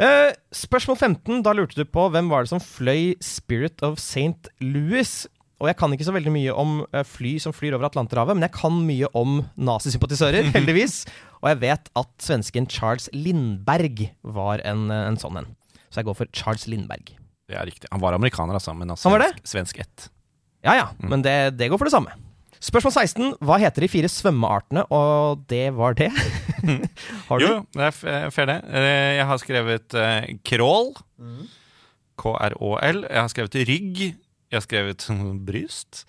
Uh, 0.00 0.32
spørsmål 0.56 0.96
15. 0.96 1.42
Da 1.44 1.52
lurte 1.52 1.76
du 1.76 1.84
på 1.84 2.06
hvem 2.12 2.30
var 2.32 2.46
det 2.46 2.52
som 2.54 2.62
fløy 2.62 3.14
Spirit 3.24 3.82
of 3.84 3.98
St. 4.00 4.48
Louis. 4.64 5.26
Og 5.60 5.68
jeg 5.68 5.76
kan 5.76 5.92
ikke 5.92 6.06
så 6.08 6.14
veldig 6.16 6.32
mye 6.32 6.52
om 6.56 6.78
eh, 6.88 7.04
fly 7.04 7.34
som 7.42 7.52
flyr 7.52 7.74
over 7.76 7.90
Atlanterhavet, 7.90 8.32
men 8.32 8.46
jeg 8.46 8.54
kan 8.56 8.78
mye 8.80 9.10
om 9.12 9.42
nazisympatisører, 9.60 10.48
heldigvis. 10.54 11.02
Og 11.42 11.50
jeg 11.50 11.60
vet 11.66 11.90
at 12.00 12.10
svensken 12.24 12.68
Charles 12.72 13.10
Lindberg 13.12 14.06
var 14.24 14.64
en, 14.64 14.86
eh, 14.88 15.02
en 15.10 15.20
sånn 15.20 15.36
en. 15.42 15.50
Så 15.92 16.00
jeg 16.00 16.08
går 16.08 16.16
for 16.16 16.32
Charles 16.32 16.64
Lindberg. 16.70 17.12
Det 17.50 17.58
er 17.60 17.68
riktig. 17.68 17.90
Han 17.92 18.00
var 18.00 18.16
amerikaner, 18.16 18.56
altså, 18.56 18.72
men 18.78 18.94
altså 18.94 19.12
svensk, 19.12 19.52
svensk 19.52 19.84
ett. 19.84 20.08
Ja 20.64 20.78
ja, 20.78 20.88
men 21.02 21.20
det, 21.24 21.36
det 21.58 21.68
går 21.68 21.80
for 21.80 21.88
det 21.88 21.92
samme. 21.92 22.16
Spørsmål 22.60 22.92
16. 22.92 23.28
Hva 23.40 23.56
heter 23.62 23.84
de 23.86 23.88
fire 23.88 24.08
svømmeartene? 24.12 24.82
Og 24.92 25.44
det 25.48 25.70
var 25.76 25.94
det. 25.96 26.10
Har 27.30 27.40
du? 27.40 27.46
Jo, 27.46 27.54
det 27.72 27.86
er 27.86 27.94
f- 27.94 28.34
fair 28.36 28.50
det. 28.50 28.58
Eh, 28.68 29.12
Jeg 29.16 29.26
har 29.30 29.40
skrevet 29.40 29.96
uh, 29.96 30.26
crawl. 30.44 30.90
K-r-å-l. 32.20 33.00
Jeg 33.08 33.20
har 33.22 33.30
skrevet 33.32 33.56
rygg. 33.70 34.02
Jeg 34.50 34.58
har 34.58 34.66
skrevet 34.66 35.06
bryst. 35.48 36.04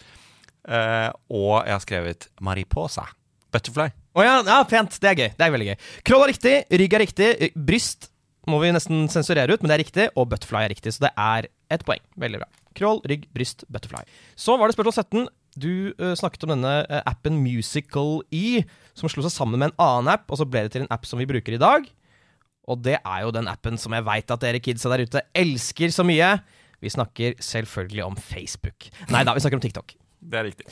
Uh, 0.67 1.09
og 1.31 1.63
jeg 1.65 1.73
har 1.77 1.83
skrevet 1.85 2.27
mariposa. 2.43 3.07
Butterfly. 3.51 3.87
Å 4.15 4.23
ja, 4.27 4.35
ja, 4.47 4.59
pent. 4.67 4.99
Det 4.99 5.07
er 5.13 5.17
gøy. 5.23 5.29
Det 5.39 5.45
er 5.47 5.53
veldig 5.55 5.69
gøy. 5.71 5.77
Crawl 6.07 6.25
er 6.25 6.31
riktig, 6.33 6.55
rygg 6.83 6.93
er 6.97 7.03
riktig, 7.05 7.29
eh, 7.47 7.55
bryst 7.55 8.09
må 8.49 8.57
vi 8.63 8.71
nesten 8.73 9.03
sensurere 9.11 9.53
ut, 9.53 9.61
men 9.61 9.69
det 9.69 9.75
er 9.77 9.81
riktig, 9.83 10.05
og 10.17 10.25
butterfly 10.31 10.63
er 10.65 10.71
riktig, 10.73 10.91
så 10.95 11.03
det 11.05 11.11
er 11.19 11.45
ett 11.71 11.83
poeng. 11.87 12.01
Veldig 12.19 12.39
bra. 12.41 12.47
Crawl, 12.75 12.97
rygg, 13.07 13.27
bryst, 13.35 13.63
butterfly. 13.71 14.01
Så 14.39 14.55
var 14.59 14.67
det 14.71 14.75
spørsmål 14.75 14.95
17. 14.97 15.27
Du 15.59 15.91
uh, 15.99 16.13
snakket 16.17 16.45
om 16.47 16.53
denne 16.53 16.75
uh, 16.87 17.01
appen 17.09 17.39
Musical 17.43 18.21
E, 18.31 18.63
som 18.97 19.11
slo 19.11 19.25
seg 19.25 19.33
sammen 19.33 19.59
med 19.59 19.71
en 19.71 19.81
annen 19.83 20.13
app, 20.15 20.29
og 20.31 20.39
så 20.39 20.47
ble 20.47 20.65
det 20.65 20.75
til 20.75 20.85
en 20.85 20.93
app 20.93 21.07
som 21.09 21.19
vi 21.21 21.29
bruker 21.29 21.57
i 21.57 21.61
dag. 21.61 21.87
Og 22.71 22.81
det 22.85 22.97
er 22.99 23.21
jo 23.25 23.33
den 23.35 23.49
appen 23.51 23.79
som 23.81 23.93
jeg 23.95 24.07
veit 24.07 24.31
at 24.31 24.43
dere 24.43 24.61
kidsa 24.63 24.91
der 24.93 25.03
ute 25.03 25.23
elsker 25.35 25.91
så 25.93 26.05
mye. 26.07 26.35
Vi 26.81 26.91
snakker 26.93 27.37
selvfølgelig 27.41 28.05
om 28.05 28.17
Facebook. 28.17 28.89
Nei 29.13 29.25
da, 29.27 29.35
vi 29.35 29.43
snakker 29.43 29.59
om 29.59 29.63
TikTok. 29.63 29.95
Det 30.21 30.37
er 30.37 30.47
riktig. 30.47 30.69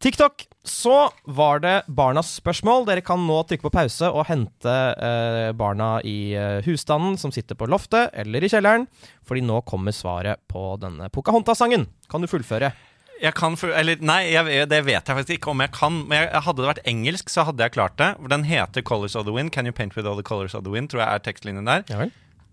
TikTok. 0.00 0.46
Så 0.64 1.10
var 1.24 1.60
det 1.60 1.74
barnas 1.88 2.30
spørsmål. 2.36 2.86
Dere 2.88 3.04
kan 3.04 3.20
nå 3.24 3.38
trykke 3.48 3.66
på 3.66 3.72
pause 3.72 4.08
og 4.08 4.26
hente 4.28 4.72
eh, 4.96 5.50
barna 5.56 5.90
i 6.04 6.32
eh, 6.36 6.60
husstanden 6.64 7.16
som 7.20 7.32
sitter 7.32 7.56
på 7.56 7.68
loftet 7.68 8.12
eller 8.16 8.44
i 8.44 8.50
kjelleren, 8.52 8.86
fordi 9.28 9.44
nå 9.44 9.60
kommer 9.68 9.96
svaret 9.96 10.40
på 10.48 10.74
denne 10.80 11.08
Pocahontas-sangen. 11.12 11.86
Kan 12.12 12.24
du 12.24 12.28
fullføre? 12.32 12.72
Jeg 13.20 13.34
kan 13.36 13.56
eller 13.68 14.00
Nei, 14.00 14.20
jeg, 14.32 14.68
det 14.70 14.80
vet 14.86 14.96
jeg 15.04 15.16
faktisk 15.16 15.36
ikke 15.36 15.52
om 15.52 15.60
jeg 15.60 15.72
kan. 15.76 15.98
Men 16.08 16.22
jeg, 16.24 16.42
hadde 16.46 16.62
det 16.62 16.70
vært 16.70 16.86
engelsk, 16.88 17.32
så 17.32 17.44
hadde 17.48 17.66
jeg 17.66 17.74
klart 17.76 17.98
det. 18.00 18.14
Den 18.32 18.46
heter 18.48 18.82
'Colors 18.82 19.16
of 19.16 19.26
the 19.26 19.34
Wind'. 19.34 19.52
Can 19.52 19.66
you 19.66 19.72
paint 19.76 19.96
with 19.96 20.08
all 20.08 20.16
the 20.16 20.26
colors 20.26 20.54
of 20.54 20.64
the 20.64 20.72
wind? 20.72 20.90
Tror 20.90 21.04
jeg 21.04 21.14
er 21.14 21.24
tekstlinjen 21.24 21.68
der. 21.68 21.84
Ja. 21.88 22.08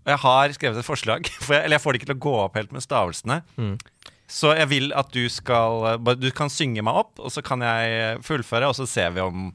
Og 0.08 0.12
jeg 0.12 0.18
har 0.18 0.52
skrevet 0.52 0.78
et 0.78 0.84
forslag, 0.84 1.26
for 1.44 1.54
jeg, 1.54 1.64
eller 1.64 1.76
jeg 1.76 1.84
får 1.84 1.92
det 1.92 2.00
ikke 2.00 2.10
til 2.12 2.18
å 2.18 2.26
gå 2.28 2.34
opp 2.42 2.56
helt 2.56 2.72
med 2.72 2.84
stavelsene. 2.84 3.42
Så 4.28 4.52
jeg 4.56 4.68
vil 4.68 4.92
at 4.92 5.08
du 5.12 5.24
skal 5.32 5.96
Du 6.20 6.30
kan 6.36 6.52
synge 6.52 6.84
meg 6.84 6.94
opp, 7.00 7.16
og 7.18 7.32
så 7.32 7.40
kan 7.42 7.64
jeg 7.64 8.20
fullføre, 8.22 8.68
og 8.68 8.76
så 8.76 8.86
ser 8.86 9.10
vi 9.16 9.24
om 9.24 9.54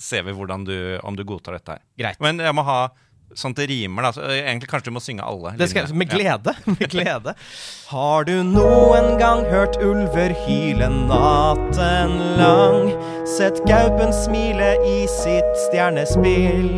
Ser 0.00 0.22
vi 0.24 0.32
hvordan 0.32 0.64
du, 0.64 0.98
om 1.04 1.12
du 1.12 1.20
godtar 1.28 1.58
dette 1.58 1.74
her. 1.74 1.80
Greit. 2.00 2.20
Men 2.24 2.38
jeg 2.40 2.54
må 2.56 2.62
ha 2.64 2.88
sånn 3.36 3.54
at 3.54 3.60
det 3.62 3.66
rimer, 3.70 4.06
da. 4.06 4.12
Så 4.16 4.24
egentlig 4.34 4.70
kanskje 4.70 4.90
du 4.90 4.96
må 4.96 5.02
synge 5.04 5.26
alle. 5.26 5.54
Linjene. 5.58 5.98
med 6.02 6.10
glede. 6.10 6.54
Med 6.76 6.90
glede. 6.92 7.34
Har 7.90 8.24
du 8.28 8.34
noen 8.46 9.16
gang 9.20 9.44
hørt 9.50 9.78
ulver 9.82 10.34
hyle 10.46 10.88
natten 10.90 12.16
lang? 12.40 12.92
Sett 13.28 13.62
gaupen 13.68 14.12
smile 14.14 14.74
i 14.86 14.98
sitt 15.10 15.50
stjernespill? 15.66 16.70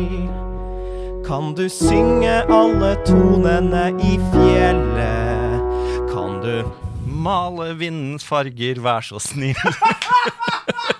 Kan 1.27 1.53
du 1.55 1.67
synge 1.71 2.41
alle 2.51 2.95
tonene 3.07 3.89
i 4.03 4.17
fjellet? 4.33 5.61
Kan 6.11 6.41
du 6.43 6.63
Male 7.23 7.69
vindens 7.79 8.25
farger, 8.27 8.81
vær 8.83 9.05
så 9.05 9.19
snill. 9.21 9.55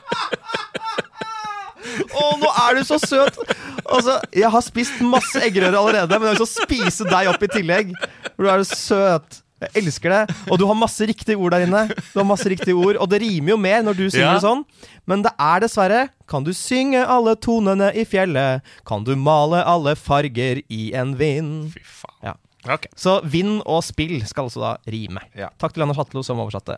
Å, 2.14 2.26
nå 2.42 2.50
er 2.68 2.80
du 2.80 2.84
så 2.88 3.00
søt! 3.02 3.38
Altså, 3.84 4.18
Jeg 4.34 4.50
har 4.54 4.64
spist 4.66 5.00
masse 5.06 5.40
eggerøre 5.44 5.78
allerede, 5.80 6.20
men 6.20 6.30
jeg 6.30 6.38
har 6.38 6.46
så 6.46 6.64
spise 6.66 7.08
deg 7.10 7.30
opp 7.34 7.44
i 7.44 7.50
tillegg. 7.52 7.96
For 8.36 8.46
du 8.46 8.52
er 8.54 8.64
så 8.68 8.78
søt. 8.80 9.40
Jeg 9.64 9.84
elsker 9.84 10.12
det. 10.12 10.36
Og 10.52 10.58
du 10.60 10.66
har 10.68 10.76
masse 10.76 11.06
riktige 11.08 11.38
ord 11.40 11.54
der 11.56 11.64
inne. 11.64 11.86
Du 12.12 12.18
har 12.20 12.26
masse 12.28 12.50
riktige 12.52 12.76
ord 12.76 12.98
Og 13.00 13.08
det 13.08 13.22
rimer 13.24 13.54
jo 13.54 13.56
mer 13.64 13.80
når 13.86 13.96
du 13.96 14.02
synger 14.10 14.26
Ja. 14.26 14.34
det 14.36 14.44
sånn. 14.44 14.64
Men 15.08 15.22
det 15.24 15.32
er 15.40 15.62
dessverre 15.64 16.02
Kan 16.28 16.44
du 16.44 16.52
synge 16.52 17.00
alle 17.08 17.38
tonene 17.40 17.88
i 17.96 18.04
fjellet? 18.04 18.60
Kan 18.84 19.06
du 19.08 19.14
male 19.16 19.62
alle 19.64 19.94
farger 19.96 20.60
i 20.68 20.82
en 21.00 21.14
vind? 21.16 21.72
Fy 21.78 21.80
faen. 22.02 22.18
Ja. 22.28 22.34
Okay. 22.68 22.92
Så 23.00 23.22
vind 23.24 23.62
og 23.64 23.82
spill 23.88 24.18
skal 24.28 24.50
altså 24.50 24.60
da 24.66 24.74
rime. 24.92 25.24
Ja. 25.36 25.48
Takk 25.60 25.74
til 25.76 25.84
Anders 25.88 26.00
Hatlo 26.02 26.24
som 26.28 26.40
oversatte. 26.44 26.76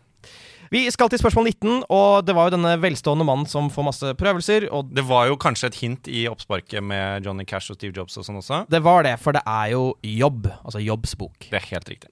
Vi 0.73 0.81
skal 0.89 1.11
til 1.11 1.21
spørsmål 1.21 1.51
19, 1.51 1.83
og 1.93 2.25
det 2.25 2.33
var 2.33 2.47
jo 2.47 2.55
denne 2.55 2.73
velstående 2.81 3.25
mannen 3.27 3.45
som 3.49 3.67
får 3.73 3.85
masse 3.85 4.13
prøvelser. 4.17 4.67
Og 4.73 4.89
Det 4.95 5.03
var 5.05 5.27
jo 5.29 5.37
kanskje 5.37 5.69
et 5.69 5.81
hint 5.81 6.09
i 6.09 6.25
oppsparket 6.31 6.81
med 6.83 7.25
Johnny 7.25 7.45
Cash 7.45 7.71
og 7.71 7.77
Steve 7.77 7.93
Jobs 7.95 8.17
og 8.17 8.25
sånn 8.25 8.41
også. 8.41 8.65
det 8.69 8.81
var 8.81 9.03
det, 9.05 9.19
for 9.21 9.35
det 9.37 9.43
er 9.45 9.75
jo 9.75 9.93
jobb. 10.01 10.49
Altså 10.63 10.81
Jobbs 10.81 11.15
bok. 11.15 11.37
Det 11.51 11.61
er 11.61 11.69
helt 11.69 11.89
riktig. 11.89 12.09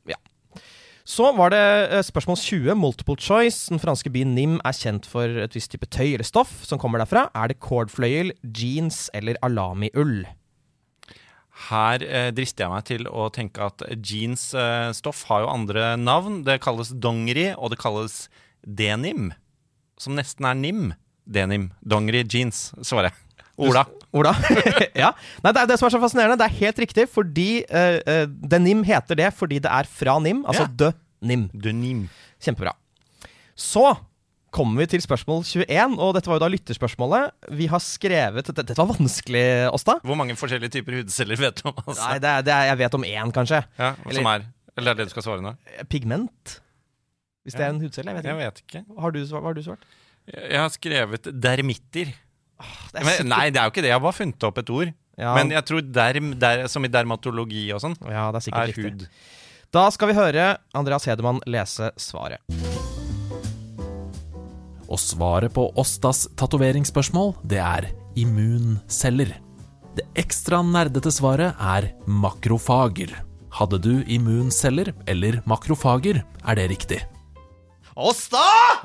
Så 1.04 1.34
var 1.36 1.52
det 1.52 1.64
eh, 1.92 2.04
spørsmål 2.06 2.38
20, 2.40 2.76
multiple 2.80 3.18
choice. 3.20 3.68
Den 3.68 3.82
franske 3.82 4.10
byen 4.14 4.36
Nim 4.38 4.60
er 4.64 4.72
kjent 4.72 5.06
for 5.10 5.28
et 5.28 5.56
visst 5.56 5.74
type 5.74 5.90
tøy 5.92 6.14
eller 6.14 6.24
stoff 6.24 6.62
som 6.64 6.80
kommer 6.80 7.02
derfra. 7.02 7.28
Er 7.36 7.52
det 7.52 7.60
cordfløyel, 7.60 8.32
jeans 8.44 9.10
eller 9.14 9.36
alami-ull? 9.44 10.24
Her 11.68 12.06
eh, 12.08 12.30
drister 12.34 12.66
jeg 12.66 12.72
meg 12.72 12.88
til 12.88 13.10
å 13.12 13.28
tenke 13.34 13.68
at 13.68 13.84
jeansstoff 14.00 15.26
har 15.28 15.44
jo 15.44 15.52
andre 15.52 15.94
navn. 16.00 16.42
Det 16.48 16.62
kalles 16.64 16.94
dongeri, 16.96 17.52
og 17.58 17.74
det 17.74 17.82
kalles 17.84 18.30
denim, 18.66 19.32
som 20.00 20.16
nesten 20.18 20.46
er 20.50 20.56
nim. 20.60 20.94
Denim. 21.26 21.70
Dongeri 21.88 22.24
jeans, 22.28 22.72
svarer 22.84 23.10
jeg. 23.12 23.20
Ola. 23.64 23.84
Ola? 24.18 24.32
ja. 25.04 25.12
Nei, 25.44 25.52
det 25.54 25.62
er 25.62 25.68
det 25.70 25.78
som 25.80 25.88
er 25.88 25.94
så 25.94 26.00
fascinerende. 26.02 26.40
Det 26.42 26.48
er 26.50 26.58
helt 26.64 26.80
riktig, 26.82 27.06
fordi 27.14 27.50
eh, 27.70 28.26
denim 28.28 28.82
heter 28.88 29.20
det 29.20 29.30
fordi 29.38 29.60
det 29.64 29.70
er 29.72 29.88
fra 29.90 30.18
Nim. 30.24 30.42
Altså 30.50 30.66
Ja. 30.66 30.74
de 30.82 30.90
Nim. 31.24 31.46
Denim. 31.54 32.08
Kjempebra. 32.44 32.74
Så 33.56 33.94
kommer 34.54 34.84
vi 34.84 34.90
til 34.92 35.02
spørsmål 35.02 35.46
21, 35.48 35.96
og 36.02 36.12
dette 36.18 36.30
var 36.30 36.38
jo 36.38 36.44
da 36.44 36.50
lytterspørsmålet. 36.54 37.32
Vi 37.58 37.66
har 37.72 37.82
skrevet 37.82 38.46
Dette, 38.50 38.62
dette 38.66 38.76
var 38.78 38.92
vanskelig, 38.92 39.46
Åsta. 39.74 39.96
Hvor 40.06 40.18
mange 40.20 40.36
forskjellige 40.38 40.76
typer 40.76 41.00
hudceller 41.00 41.40
vet 41.42 41.62
du 41.64 41.70
om? 41.72 41.78
Altså? 41.88 42.04
Nei, 42.10 42.18
det 42.22 42.30
er, 42.34 42.44
det 42.50 42.54
er, 42.58 42.68
jeg 42.74 42.82
vet 42.84 42.98
om 43.00 43.08
én, 43.08 43.34
kanskje. 43.34 43.64
Ja, 43.80 43.94
Eller- 44.06 44.20
som 44.20 44.30
er 44.34 44.46
Eller 44.78 44.92
er 44.92 44.96
det 44.98 45.06
det 45.06 45.10
du 45.10 45.14
skal 45.16 45.26
svare 45.30 45.42
nå? 45.46 45.56
Pigment. 45.90 46.60
Hvis 47.44 47.54
det 47.58 47.66
er 47.66 47.70
en 47.74 47.82
hudcelle. 47.84 48.12
Jeg 48.14 48.16
vet 48.16 48.24
ikke. 48.24 48.34
Jeg 48.34 48.40
vet 48.40 48.62
ikke. 48.64 49.02
Har 49.04 49.12
du, 49.12 49.20
hva 49.26 49.42
har 49.44 49.54
du 49.58 49.62
svart? 49.66 49.86
Jeg 50.34 50.60
har 50.60 50.70
skrevet 50.72 51.28
dermitter. 51.44 52.14
Det 52.14 53.00
er 53.00 53.04
Men, 53.04 53.14
sikkert- 53.18 53.28
nei, 53.34 53.50
det 53.52 53.60
er 53.60 53.66
jo 53.68 53.72
ikke 53.74 53.82
det. 53.84 53.90
Jeg 53.92 53.98
har 54.00 54.04
bare 54.06 54.20
funnet 54.20 54.44
opp 54.48 54.58
et 54.64 54.70
ord. 54.70 54.94
Ja, 55.20 55.36
Men 55.36 55.52
jeg 55.52 55.66
tror 55.66 55.82
derm, 55.94 56.40
der, 56.40 56.68
som 56.68 56.86
i 56.86 56.88
dermatologi 56.90 57.68
og 57.76 57.82
sånn, 57.84 57.94
ja, 58.10 58.32
det 58.32 58.40
er 58.40 58.46
sikkert 58.48 58.64
er 58.64 58.72
riktig. 58.72 58.92
hud. 58.94 59.08
Da 59.74 59.90
skal 59.94 60.08
vi 60.10 60.14
høre 60.18 60.58
Andreas 60.74 61.06
Hedemann 61.06 61.40
lese 61.46 61.92
svaret. 61.98 62.40
Og 64.90 65.00
svaret 65.02 65.54
på 65.54 65.68
Åstas 65.80 66.28
tatoveringsspørsmål, 66.38 67.36
det 67.46 67.60
er 67.60 67.88
immunceller. 68.20 69.36
Det 69.98 70.06
ekstra 70.18 70.62
nerdete 70.66 71.12
svaret 71.14 71.56
er 71.60 71.92
makrofager. 72.08 73.14
Hadde 73.54 73.80
du 73.82 74.04
immunceller 74.10 74.94
eller 75.08 75.42
makrofager, 75.50 76.24
er 76.46 76.56
det 76.56 76.70
riktig. 76.72 77.02
Åsta! 77.96 78.42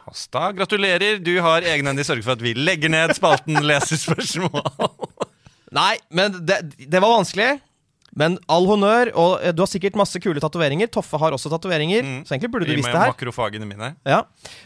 Asta, 0.07 0.53
gratulerer. 0.53 1.18
Du 1.25 1.33
har 1.40 1.64
egenhendig 1.64 2.05
sørget 2.07 2.27
for 2.27 2.37
at 2.37 2.42
vi 2.44 2.53
legger 2.57 2.92
ned 2.92 3.14
spalten 3.16 3.57
Leserspørsmål. 3.64 4.61
Nei, 5.73 5.94
men 6.12 6.37
det, 6.49 6.61
det 6.77 7.01
var 7.01 7.14
vanskelig. 7.16 7.59
Men 8.19 8.35
all 8.51 8.67
honnør, 8.67 9.13
og 9.15 9.33
eh, 9.47 9.53
du 9.55 9.63
har 9.63 9.71
sikkert 9.71 9.99
masse 9.99 10.19
kule 10.23 10.43
tatoveringer. 10.43 10.91
Toffe 10.91 11.21
har 11.23 11.37
også 11.37 11.53
tatoveringer, 11.55 12.03
Mm. 12.03 12.23
så 12.27 12.35
egentlig 12.35 12.51
burde 12.51 12.67
du 12.67 12.75
visst 12.75 12.91
det 12.91 12.99
her. 12.99 13.13
makrofagene 13.15 13.67
mine. 13.69 13.93
Ja. 14.07 14.23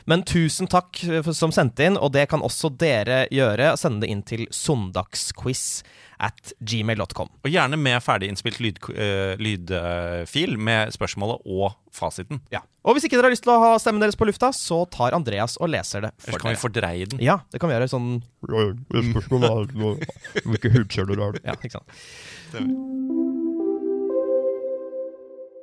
Men 0.08 0.22
tusen 0.24 0.68
takk 0.72 1.02
eh, 1.04 1.20
for, 1.26 1.36
som 1.36 1.52
sendte 1.52 1.84
inn, 1.90 1.98
og 2.00 2.12
det 2.16 2.28
kan 2.32 2.40
også 2.44 2.72
dere 2.80 3.26
gjøre. 3.32 3.74
Sende 3.80 4.06
det 4.06 4.10
inn 4.14 4.22
til 4.24 4.46
søndagsquiz 4.50 5.82
at 6.22 6.52
gmail.com. 6.62 7.28
Og 7.42 7.50
gjerne 7.50 7.74
med 7.82 7.98
ferdiginnspilt 8.04 8.60
lydfil 8.62 8.94
uh, 8.94 9.34
lydfil 9.42 10.54
med 10.56 10.92
spørsmålet 10.94 11.42
og 11.50 11.72
fasiten. 11.92 12.38
Ja. 12.54 12.60
Og 12.86 12.94
hvis 12.94 13.08
ikke 13.08 13.18
dere 13.18 13.26
har 13.26 13.34
lyst 13.34 13.42
til 13.42 13.50
å 13.56 13.58
ha 13.58 13.72
stemmen 13.82 14.00
deres 14.04 14.14
på 14.18 14.28
lufta, 14.28 14.52
så 14.54 14.84
tar 14.90 15.16
Andreas 15.18 15.56
og 15.58 15.72
leser 15.74 16.06
det 16.06 16.12
for 16.22 16.30
Ellers 16.30 16.42
kan 16.44 16.54
vi 16.54 16.60
fordreie 16.62 17.10
den. 17.10 17.18
Ja, 17.22 17.40
det 17.50 17.58
kan 17.62 17.72
vi 17.72 17.74
gjøre 17.74 17.90
sånn 17.90 18.22
Hvilke 20.46 20.72
hudkjeller 20.78 21.26
er 21.26 21.38
det? 21.38 21.44
Ja, 21.46 21.58
ikke 21.58 21.74
sant. 21.80 23.28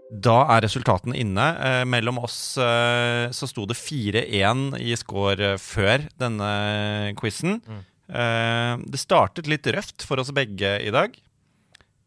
Da 0.10 0.40
er 0.56 0.64
resultatene 0.66 1.18
inne. 1.22 1.46
Eh, 1.62 1.84
mellom 1.86 2.18
oss 2.24 2.58
eh, 2.58 3.30
så 3.36 3.50
sto 3.50 3.68
det 3.70 3.78
4-1 3.78 4.80
i 4.82 4.96
score 4.98 5.54
eh, 5.54 5.60
før 5.62 6.08
denne 6.18 7.14
quizen. 7.20 7.60
Eh, 8.10 8.74
det 8.90 9.02
startet 9.02 9.50
litt 9.50 9.70
røft 9.70 10.06
for 10.08 10.22
oss 10.22 10.34
begge 10.34 10.80
i 10.82 10.94
dag. 10.94 11.14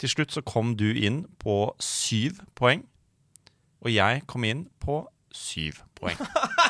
Til 0.02 0.10
slutt 0.10 0.34
så 0.34 0.42
kom 0.42 0.74
du 0.74 0.88
inn 0.90 1.22
på 1.38 1.68
syv 1.78 2.42
poeng. 2.58 2.82
Og 3.86 3.94
jeg 3.94 4.24
kom 4.30 4.46
inn 4.50 4.66
på 4.82 5.04
syv 5.34 5.78
poeng. 5.98 6.18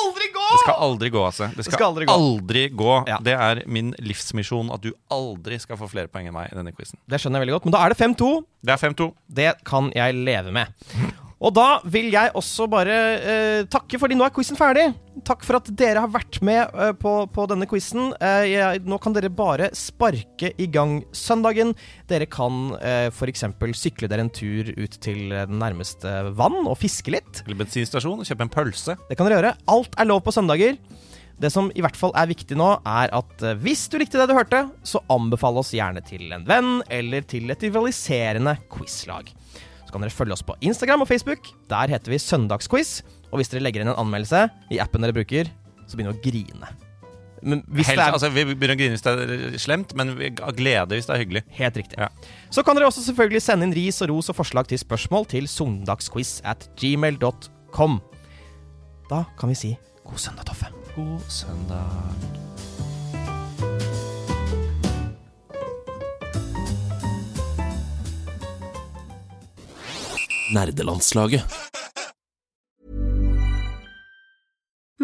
Det 0.00 0.08
aldri 0.08 0.28
gå?! 0.34 0.44
Det 0.50 0.60
skal 0.64 0.82
aldri 0.86 1.10
gå, 1.14 1.24
altså. 1.26 1.48
Det 1.54 1.64
skal, 1.66 1.76
skal 1.76 1.86
aldri 1.92 2.08
gå. 2.08 2.14
aldri 2.16 2.62
gå. 2.82 2.92
Ja. 3.10 3.18
Det 3.22 3.34
er 3.36 3.62
min 3.70 3.92
livsmisjon 4.02 4.72
at 4.74 4.82
du 4.84 4.92
aldri 5.12 5.58
skal 5.62 5.78
få 5.80 5.88
flere 5.90 6.10
poeng 6.10 6.30
enn 6.30 6.36
meg 6.36 6.52
i 6.52 6.58
denne 6.58 6.72
quizen. 6.76 6.98
Det 7.10 7.20
skjønner 7.20 7.40
jeg 7.40 7.46
veldig 7.46 7.58
godt. 7.58 7.68
Men 7.68 7.76
da 7.76 7.82
er 7.84 7.94
det 7.94 8.00
5-2. 8.00 8.30
Det 8.64 8.74
er 8.76 8.82
5-2. 8.82 9.10
Det 9.40 9.50
kan 9.68 9.90
jeg 9.96 10.16
leve 10.16 10.54
med. 10.56 10.72
Og 11.40 11.54
da 11.56 11.78
vil 11.88 12.10
jeg 12.12 12.34
også 12.36 12.66
bare 12.68 12.96
eh, 13.16 13.62
takke, 13.72 13.96
fordi 13.96 14.16
nå 14.18 14.26
er 14.26 14.32
quizen 14.36 14.58
ferdig. 14.60 14.90
Takk 15.24 15.40
for 15.46 15.56
at 15.56 15.70
dere 15.72 16.02
har 16.04 16.10
vært 16.12 16.36
med 16.44 16.60
eh, 16.76 16.90
på, 17.00 17.14
på 17.32 17.46
denne 17.48 17.64
quizen. 17.70 18.10
Eh, 18.20 18.44
jeg- 18.50 18.82
nå 18.84 18.98
kan 19.00 19.14
dere 19.16 19.30
bare 19.32 19.70
sparke 19.76 20.50
i 20.60 20.66
gang 20.68 20.98
søndagen. 21.16 21.72
Dere 22.12 22.28
kan 22.28 22.74
eh, 22.76 23.08
f.eks. 23.08 23.46
sykle 23.80 24.10
dere 24.12 24.26
en 24.26 24.32
tur 24.36 24.68
ut 24.76 24.98
til 25.00 25.32
den 25.32 25.56
nærmeste 25.62 26.12
vann 26.36 26.60
og 26.68 26.76
fiske 26.82 27.14
litt. 27.16 27.40
Eller 27.46 27.56
bensinstasjon 27.62 28.20
og 28.20 28.28
kjøpe 28.28 28.44
en 28.44 28.52
pølse. 28.52 28.98
Det 29.08 29.16
kan 29.16 29.24
dere 29.30 29.40
gjøre. 29.40 29.54
Alt 29.72 29.96
er 29.96 30.10
lov 30.12 30.20
på 30.28 30.36
søndager. 30.36 30.76
Det 31.40 31.48
som 31.48 31.70
i 31.72 31.80
hvert 31.80 31.96
fall 31.96 32.12
er 32.20 32.28
viktig 32.28 32.52
nå, 32.60 32.68
er 32.84 33.16
at 33.16 33.46
eh, 33.48 33.56
hvis 33.64 33.86
du 33.88 33.96
likte 33.96 34.20
det 34.20 34.28
du 34.28 34.36
hørte, 34.36 34.66
så 34.84 35.00
anbefale 35.08 35.64
oss 35.64 35.72
gjerne 35.72 36.04
til 36.04 36.28
en 36.36 36.44
venn 36.44 36.82
eller 36.92 37.24
til 37.32 37.48
et 37.56 37.64
rivaliserende 37.64 38.58
quizlag. 38.68 39.32
Så 39.90 39.96
kan 39.96 40.04
dere 40.04 40.14
følge 40.14 40.36
oss 40.36 40.44
på 40.46 40.54
Instagram 40.62 41.02
og 41.02 41.08
Facebook. 41.10 41.48
Der 41.66 41.90
heter 41.90 42.12
vi 42.12 42.18
Søndagsquiz. 42.22 43.00
Og 43.32 43.40
hvis 43.40 43.48
dere 43.50 43.64
legger 43.64 43.82
inn 43.82 43.90
en 43.90 43.98
anmeldelse 43.98 44.44
i 44.70 44.78
appen 44.78 45.02
dere 45.02 45.16
bruker, 45.16 45.50
så 45.90 45.98
begynner 45.98 46.14
vi 46.14 46.20
å 46.20 46.22
grine. 46.28 46.68
Helt, 47.42 47.90
er 47.96 48.04
altså, 48.04 48.28
vi 48.30 48.44
begynner 48.52 48.76
å 48.76 48.78
grine 48.78 48.94
hvis 48.94 49.02
det 49.02 49.14
er 49.16 49.56
slemt, 49.58 49.96
men 49.98 50.12
av 50.14 50.52
glede 50.54 50.94
hvis 50.94 51.08
det 51.08 51.16
er 51.16 51.22
hyggelig. 51.24 51.42
Helt 51.58 51.80
riktig. 51.80 51.98
Ja. 51.98 52.06
Så 52.54 52.62
kan 52.62 52.78
dere 52.78 52.86
også 52.86 53.02
selvfølgelig 53.08 53.42
sende 53.42 53.66
inn 53.66 53.74
ris 53.74 53.98
og 54.06 54.12
ros 54.12 54.30
og 54.30 54.38
forslag 54.38 54.70
til 54.70 54.78
spørsmål 54.78 55.26
til 55.32 55.50
søndagsquiz 55.50 56.36
at 56.46 56.68
gmail.com. 56.78 57.98
Da 59.10 59.24
kan 59.40 59.50
vi 59.50 59.58
si 59.58 59.72
god 60.06 60.22
søndag, 60.22 60.46
Toffe. 60.52 60.70
God 60.94 61.26
søndag. 61.26 62.49
Nerdelandslaget. 70.52 71.42